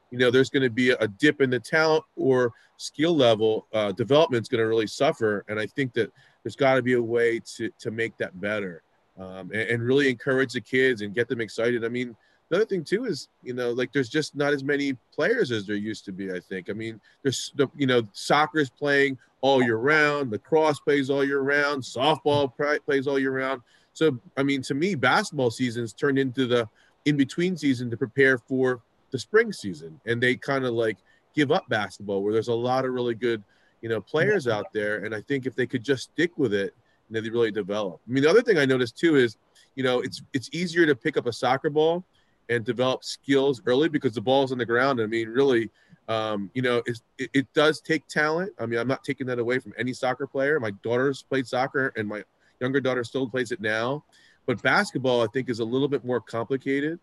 [0.10, 3.68] You know, there's going to be a dip in the talent or skill level.
[3.72, 6.12] Uh, development is going to really suffer, and I think that
[6.44, 8.82] there's got to be a way to to make that better
[9.20, 11.84] um, and, and really encourage the kids and get them excited.
[11.86, 12.16] I mean,
[12.52, 15.66] the other thing too is you know like there's just not as many players as
[15.66, 16.70] there used to be i think.
[16.70, 21.24] I mean there's the you know soccer is playing all year round lacrosse plays all
[21.24, 22.52] year round softball
[22.86, 23.62] plays all year round.
[23.94, 26.68] So i mean to me basketball seasons turned into the
[27.06, 28.82] in between season to prepare for
[29.12, 30.00] the spring season.
[30.06, 30.98] And they kind of like
[31.34, 33.42] give up basketball where there's a lot of really good
[33.82, 35.06] you know players out there.
[35.06, 36.74] And i think if they could just stick with it
[37.14, 39.38] they really develop i mean the other thing i noticed too is
[39.76, 42.04] you know it's it's easier to pick up a soccer ball
[42.52, 45.02] and develop skills early because the ball's on the ground.
[45.02, 45.70] I mean, really,
[46.10, 47.00] um, you know, it,
[47.34, 48.52] it, does take talent.
[48.60, 50.60] I mean, I'm not taking that away from any soccer player.
[50.60, 52.24] My daughter's played soccer, and my
[52.60, 54.04] younger daughter still plays it now.
[54.46, 57.00] But basketball, I think, is a little bit more complicated.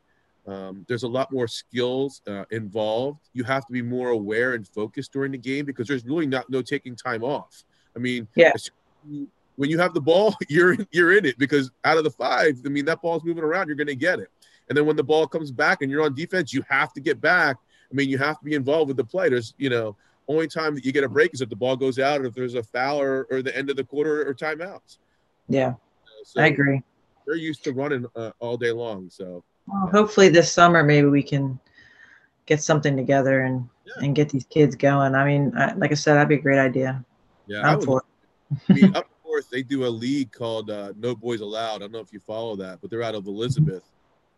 [0.47, 3.21] Um, there's a lot more skills uh, involved.
[3.33, 6.51] You have to be more aware and focused during the game because there's really not
[6.51, 7.65] no taking time off.
[7.97, 8.53] I mean, yeah.
[9.59, 12.69] When you have the ball, you're you're in it because out of the five, I
[12.69, 13.67] mean, that ball's moving around.
[13.67, 14.31] You're going to get it.
[14.69, 17.21] And then when the ball comes back and you're on defense, you have to get
[17.21, 17.57] back.
[17.91, 19.31] I mean, you have to be involved with the play.
[19.31, 19.97] There's, you know,
[20.29, 22.35] only time that you get a break is if the ball goes out or if
[22.35, 24.99] there's a foul or, or the end of the quarter or timeouts.
[25.49, 25.75] Yeah,
[26.23, 26.83] so I agree.
[27.27, 29.09] They're used to running uh, all day long.
[29.11, 31.59] So well, hopefully this summer maybe we can
[32.45, 34.05] get something together and yeah.
[34.05, 35.15] and get these kids going.
[35.15, 37.03] I mean, I, like I said, that'd be a great idea.
[37.47, 38.05] Yeah, I'm for
[38.69, 39.09] I mean, up
[39.39, 41.77] north they do a league called uh, No Boys Allowed.
[41.77, 43.85] I don't know if you follow that, but they're out of Elizabeth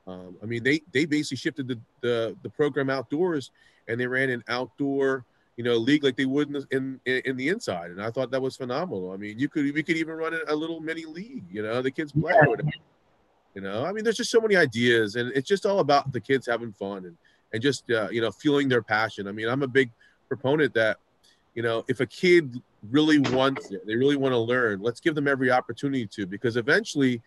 [0.07, 3.51] um, I mean, they they basically shifted the, the, the program outdoors,
[3.89, 5.25] and they ran an outdoor
[5.57, 8.31] you know league like they would in the, in, in the inside, and I thought
[8.31, 9.13] that was phenomenal.
[9.13, 11.45] I mean, you could we could even run a little mini league.
[11.51, 12.33] You know, the kids play.
[12.35, 12.71] Yeah.
[13.55, 16.21] You know, I mean, there's just so many ideas, and it's just all about the
[16.21, 17.17] kids having fun and
[17.53, 19.29] and just uh, you know fueling their passion.
[19.29, 19.91] I mean, I'm a big
[20.29, 20.99] proponent that
[21.55, 24.81] you know if a kid really wants it, they really want to learn.
[24.81, 27.21] Let's give them every opportunity to, because eventually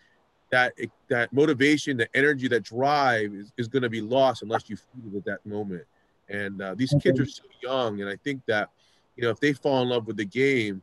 [0.51, 0.74] that
[1.09, 5.13] that motivation, the energy, that drive is, is going to be lost unless you feed
[5.13, 5.84] it at that moment.
[6.30, 8.69] And uh, these kids are so young, and I think that
[9.15, 10.82] you know if they fall in love with the game,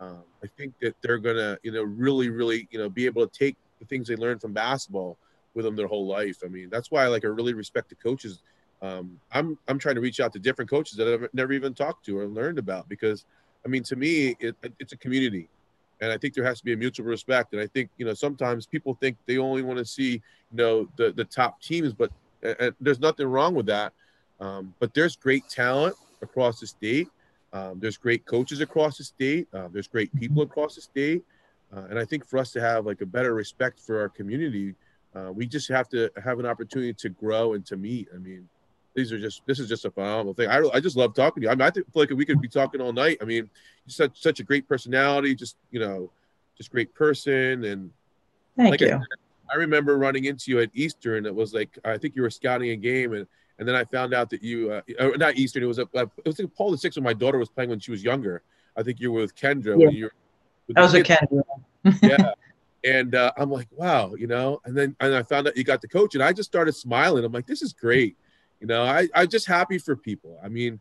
[0.00, 3.38] um, I think that they're gonna you know really really you know be able to
[3.38, 5.16] take the things they learned from basketball
[5.54, 6.38] with them their whole life.
[6.44, 8.42] I mean that's why I like I really respect the coaches.
[8.82, 12.04] Um, I'm I'm trying to reach out to different coaches that I've never even talked
[12.06, 13.24] to or learned about because
[13.64, 15.48] I mean to me it, it's a community
[16.02, 17.52] and I think there has to be a mutual respect.
[17.52, 20.20] And I think you know sometimes people think they only want to see you
[20.52, 22.10] know the the top teams, but
[22.80, 23.92] there's nothing wrong with that.
[24.40, 27.08] Um, but there's great talent across the state.
[27.52, 29.46] Um, there's great coaches across the state.
[29.54, 31.22] Uh, there's great people across the state.
[31.74, 34.74] Uh, and I think for us to have like a better respect for our community,
[35.14, 38.08] uh, we just have to have an opportunity to grow and to meet.
[38.12, 38.48] I mean,
[38.94, 40.48] these are just this is just a phenomenal thing.
[40.48, 41.50] I, I just love talking to you.
[41.50, 43.18] I mean, I feel like we could be talking all night.
[43.20, 43.48] I mean,
[43.86, 46.10] you're such such a great personality, just you know,
[46.56, 47.64] just great person.
[47.64, 47.90] And
[48.56, 48.94] thank like you.
[48.94, 52.30] I, I, remember running into you at Eastern, it was like I think you were
[52.30, 53.26] scouting a game, and
[53.58, 55.62] and then I found out that you uh, uh not Eastern.
[55.62, 57.80] It was a it was like Paul the Six when my daughter was playing when
[57.80, 58.42] she was younger.
[58.76, 59.86] I think you were with Kendra yeah.
[59.86, 60.12] when you were.
[60.68, 61.42] With I was with Kendra.
[62.02, 62.32] yeah.
[62.84, 65.80] And uh, I'm like, wow, you know, and then and I found out you got
[65.80, 67.24] the coach, and I just started smiling.
[67.24, 68.16] I'm like, this is great
[68.62, 70.38] you know, I, I'm just happy for people.
[70.42, 70.78] I mean,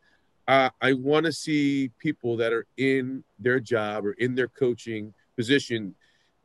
[0.47, 5.15] uh, I want to see people that are in their job or in their coaching
[5.35, 5.95] position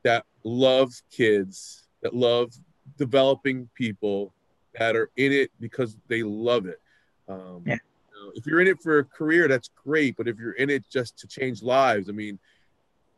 [0.02, 2.54] that love kids, that love
[2.96, 4.32] developing people,
[4.78, 6.80] that are in it because they love it.
[7.28, 7.74] Um, yeah.
[7.74, 10.16] You know, if you're in it for a career, that's great.
[10.16, 12.38] But if you're in it just to change lives, I mean,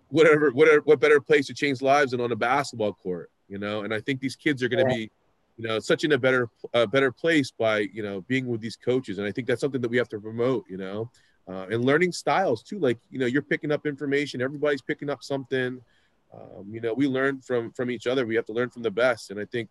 [0.08, 3.82] whatever, whatever, what better place to change lives than on a basketball court, you know?
[3.82, 5.06] And I think these kids are going to yeah.
[5.06, 5.10] be
[5.58, 8.76] you know, such in a better a better place by you know being with these
[8.76, 10.64] coaches, and I think that's something that we have to promote.
[10.68, 11.10] You know,
[11.48, 12.78] uh, and learning styles too.
[12.78, 14.40] Like you know, you're picking up information.
[14.40, 15.80] Everybody's picking up something.
[16.32, 18.24] Um, you know, we learn from from each other.
[18.24, 19.68] We have to learn from the best, and I think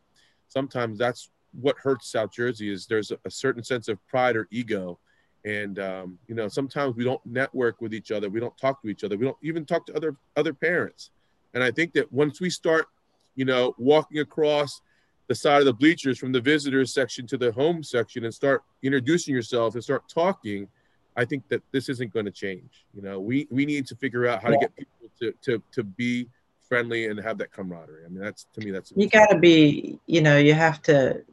[0.49, 4.99] sometimes that's what hurts South Jersey is there's a, certain sense of pride or ego,
[5.45, 8.29] and um, you know sometimes we don't network with each other.
[8.29, 9.15] We don't talk to each other.
[9.15, 11.11] We don't even talk to other other parents.
[11.53, 12.87] And I think that once we start,
[13.35, 14.81] you know, walking across
[15.27, 18.63] the side of the bleachers from the visitors section to the home section and start
[18.81, 20.67] introducing yourself and start talking,
[21.15, 22.85] I think that this isn't going to change.
[22.93, 25.83] You know, we we need to figure out how to get people to to to
[25.83, 26.29] be
[26.67, 28.05] friendly and have that camaraderie.
[28.05, 29.99] I mean, that's to me that's you got to be.
[30.05, 31.23] You know, you have to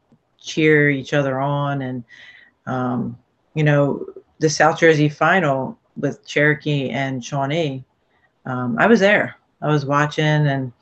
[0.41, 2.05] cheer each other on, and
[2.67, 3.19] um,
[3.55, 4.05] you know,
[4.39, 7.85] the South Jersey final with Cherokee and Shawnee.
[8.47, 9.37] Um, I was there.
[9.63, 10.73] I was watching and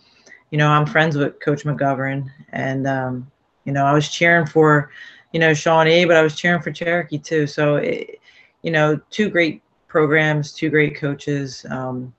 [0.52, 3.26] you know, I'm friends with Coach McGovern, and um,
[3.64, 4.90] You know, I was cheering for,
[5.32, 7.46] you know, Shawnee, but I was cheering for Cherokee too.
[7.46, 8.20] So, it,
[8.62, 11.64] you know, two great programs, two great coaches.
[11.70, 12.12] Um,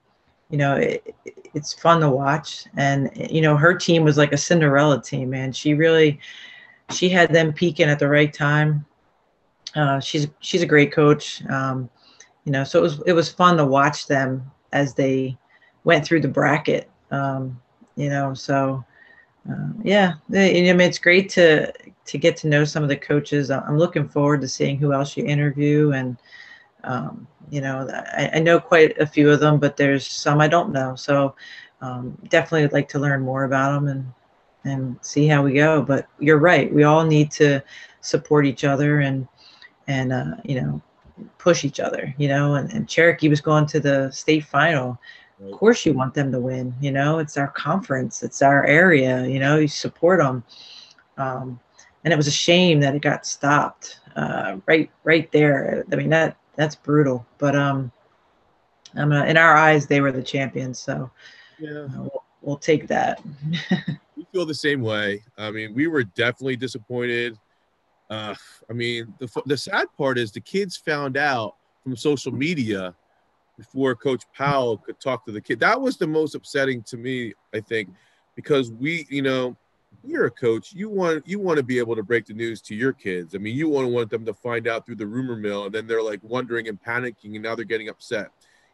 [0.49, 1.15] you know, it,
[1.53, 2.65] it's fun to watch.
[2.77, 5.51] And, you know, her team was like a Cinderella team, man.
[5.51, 6.19] She really,
[6.91, 8.85] she had them peaking at the right time.
[9.75, 11.43] Uh, she's, she's a great coach.
[11.49, 11.89] Um,
[12.45, 15.37] you know, so it was, it was fun to watch them as they
[15.83, 16.89] went through the bracket.
[17.11, 17.59] Um,
[17.95, 18.83] you know, so,
[19.49, 21.71] uh, yeah, I mean, it's great to,
[22.05, 23.51] to get to know some of the coaches.
[23.51, 26.17] I'm looking forward to seeing who else you interview and,
[26.83, 27.87] um, you know,
[28.17, 30.95] I, I, know quite a few of them, but there's some I don't know.
[30.95, 31.35] So
[31.81, 34.13] um, definitely would like to learn more about them and
[34.65, 35.81] and see how we go.
[35.81, 36.73] But you're right.
[36.73, 37.61] We all need to
[38.01, 39.27] support each other and
[39.87, 40.81] and uh, you know
[41.37, 42.13] push each other.
[42.17, 44.99] You know, and, and Cherokee was going to the state final.
[45.41, 46.73] Of course, you want them to win.
[46.79, 49.25] You know, it's our conference, it's our area.
[49.25, 50.43] You know, you support them.
[51.17, 51.59] Um,
[52.03, 55.85] and it was a shame that it got stopped uh, right right there.
[55.91, 57.25] I mean that that's brutal.
[57.37, 57.91] But um,
[58.95, 60.79] I'm in our eyes, they were the champions.
[60.79, 61.09] So
[61.59, 63.21] yeah, uh, we'll, we'll, take that.
[64.17, 65.23] we feel the same way.
[65.37, 67.37] I mean, we were definitely disappointed.
[68.09, 68.35] Uh,
[68.69, 72.95] I mean, the the sad part is the kids found out from social media
[73.57, 75.59] before Coach Powell could talk to the kid.
[75.59, 77.89] That was the most upsetting to me, I think,
[78.35, 79.55] because we, you know,
[80.03, 82.75] you're a coach you want you want to be able to break the news to
[82.75, 85.35] your kids i mean you want to want them to find out through the rumor
[85.35, 88.29] mill and then they're like wondering and panicking and now they're getting upset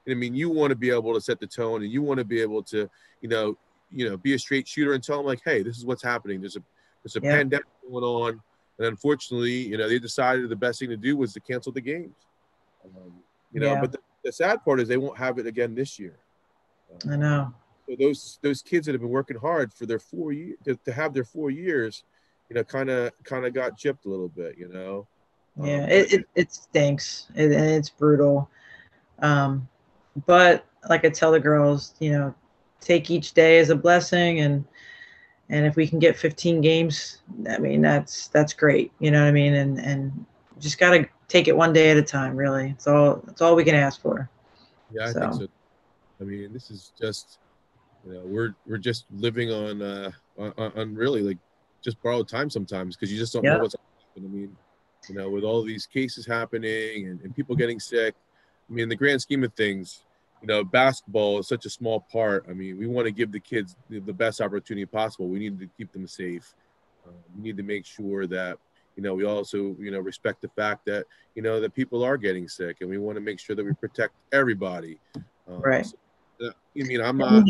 [0.06, 2.18] and i mean you want to be able to set the tone and you want
[2.18, 2.90] to be able to
[3.22, 3.58] you know
[3.92, 6.40] you know be a straight shooter and tell them like hey this is what's happening
[6.40, 6.64] there's a
[7.04, 7.38] there's a yeah.
[7.38, 8.42] pandemic going on
[8.80, 11.82] and unfortunately you know they decided the best thing to do was to cancel the
[11.82, 12.16] games
[12.86, 13.14] um,
[13.52, 13.82] you know yeah.
[13.82, 16.18] but the, the sad part is they won't have it again this year
[17.10, 17.54] i know
[17.90, 20.92] so those those kids that have been working hard for their four years to, to
[20.92, 22.04] have their four years,
[22.50, 25.08] you know, kind of kind of got chipped a little bit, you know.
[25.58, 28.50] Yeah, um, it, it, it stinks it, and it's brutal.
[29.20, 29.68] Um,
[30.28, 32.36] but like I tell the girls, you know,
[32.80, 34.66] take each day as a blessing and
[35.50, 38.92] and if we can get 15 games, I mean that's that's great.
[39.00, 39.56] You know what I mean?
[39.56, 40.26] And and
[40.60, 42.36] just gotta take it one day at a time.
[42.36, 44.30] Really, it's all it's all we can ask for.
[44.92, 45.20] Yeah, I so.
[45.20, 45.48] think so.
[46.22, 47.40] I mean, this is just
[48.06, 51.38] you know we're we're just living on uh on, on really like
[51.82, 53.56] just borrowed time sometimes because you just don't yeah.
[53.56, 54.30] know what's happening.
[54.30, 54.58] I mean,
[55.08, 58.16] you know, with all these cases happening and, and people getting sick,
[58.70, 60.04] I mean, in the grand scheme of things,
[60.42, 62.46] you know, basketball is such a small part.
[62.50, 65.28] I mean, we want to give the kids the, the best opportunity possible.
[65.28, 66.54] We need to keep them safe.
[67.08, 68.58] Uh, we need to make sure that,
[69.00, 72.18] you know, we also, you know, respect the fact that, you know, that people are
[72.18, 75.00] getting sick and we want to make sure that we protect everybody.
[75.16, 75.86] Um, right.
[75.86, 75.96] So,
[76.46, 77.46] uh, I mean, I'm not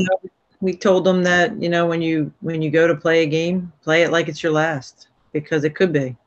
[0.61, 3.71] we told them that you know when you when you go to play a game
[3.81, 6.17] play it like it's your last because it could be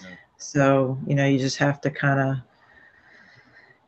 [0.00, 0.14] yeah.
[0.36, 2.36] so you know you just have to kind of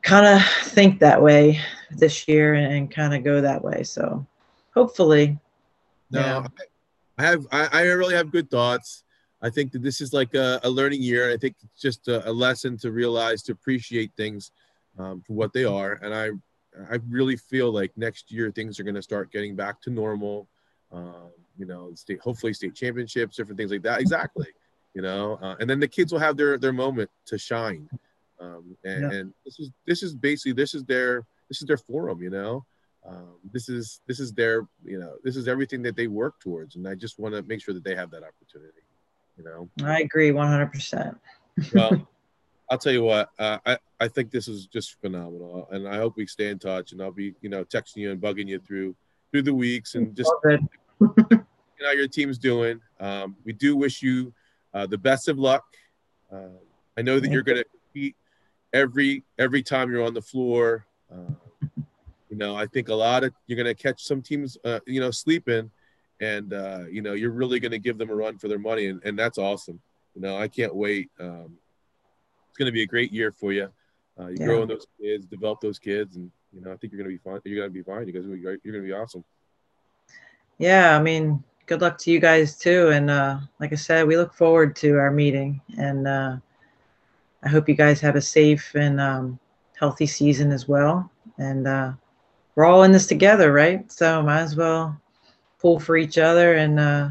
[0.03, 1.61] kind of think that way
[1.93, 4.27] this year and, and kind of go that way so
[4.75, 5.39] hopefully
[6.11, 6.47] no yeah.
[7.19, 9.02] i have I, I really have good thoughts
[9.43, 12.29] i think that this is like a, a learning year i think it's just a,
[12.29, 14.51] a, lesson to realize to appreciate things
[14.99, 16.31] um, for what they are and i
[16.91, 20.49] I really feel like next year things are going to start getting back to normal.
[20.91, 24.01] Um, you know, state hopefully state championships, different things like that.
[24.01, 24.47] Exactly.
[24.95, 27.89] You know, uh, and then the kids will have their their moment to shine.
[28.41, 29.19] Um, and, yeah.
[29.19, 32.23] and, this is this is basically this is their this is their forum.
[32.23, 32.65] You know,
[33.07, 36.77] um, this is this is their you know this is everything that they work towards,
[36.77, 38.82] and I just want to make sure that they have that opportunity.
[39.45, 41.19] You know, I agree one hundred percent.
[41.75, 42.07] Well.
[42.71, 45.69] I'll tell you what, uh, I, I think this is just phenomenal.
[45.73, 48.19] And I hope we stay in touch and I'll be, you know, texting you and
[48.19, 48.97] bugging you through
[49.31, 50.33] through the weeks and just
[51.01, 52.81] how your team's doing.
[52.99, 54.33] Um, we do wish you
[54.73, 55.65] uh, the best of luck.
[56.33, 56.49] Uh,
[56.97, 58.17] I know that you're going to compete
[58.73, 60.87] every every time you're on the floor.
[61.13, 61.33] Uh,
[62.31, 65.01] you know, I think a lot of you're going to catch some teams, uh, you
[65.01, 65.71] know, sleeping,
[66.23, 68.87] and uh, you know, you're really going to give them a run for their money,
[68.87, 69.81] and, and that's awesome.
[70.15, 71.11] You know, I can't wait.
[71.19, 71.59] Um,
[72.49, 73.69] it's going to be a great year for you.
[74.19, 74.47] Uh, you yeah.
[74.47, 77.23] grow in those kids, develop those kids, and you know I think you're going to
[77.23, 77.41] be fine.
[77.45, 78.07] You're going to be fine.
[78.07, 79.25] You guys, you're going to be awesome.
[80.59, 82.91] Yeah, I mean, good luck to you guys too.
[82.91, 86.37] And uh, like I said, we look forward to our meeting, and uh,
[87.43, 89.41] I hope you guys have a safe and um,
[89.77, 91.11] healthy season as well.
[91.39, 91.93] And uh,
[92.55, 93.91] we're all in this together, right?
[93.91, 95.02] So might as well
[95.63, 97.09] pull for each other and uh,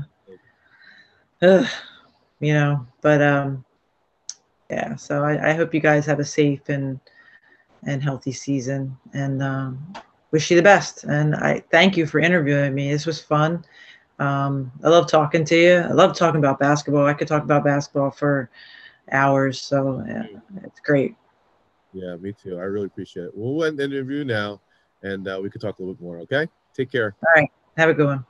[1.42, 2.86] you know.
[3.02, 3.66] But um,
[4.72, 7.00] yeah so I, I, hope you guys have a safe and
[7.86, 9.94] and healthy season and um,
[10.32, 13.64] wish you the best and i thank you for interviewing me this was fun
[14.20, 15.78] Um, I love talking to you.
[15.78, 17.08] I love talking about basketball.
[17.08, 18.52] I could talk about basketball for
[19.12, 19.60] hours.
[19.60, 20.28] So yeah,
[20.64, 21.16] it's great.
[21.92, 22.60] Yeah, me too.
[22.60, 23.32] I really appreciate it.
[23.34, 24.62] We'll end the interview now
[25.02, 26.20] and uh, we could talk a little bit more.
[26.20, 26.48] Okay.
[26.78, 27.16] Take care.
[27.26, 27.50] All right.
[27.78, 28.26] Have a good one.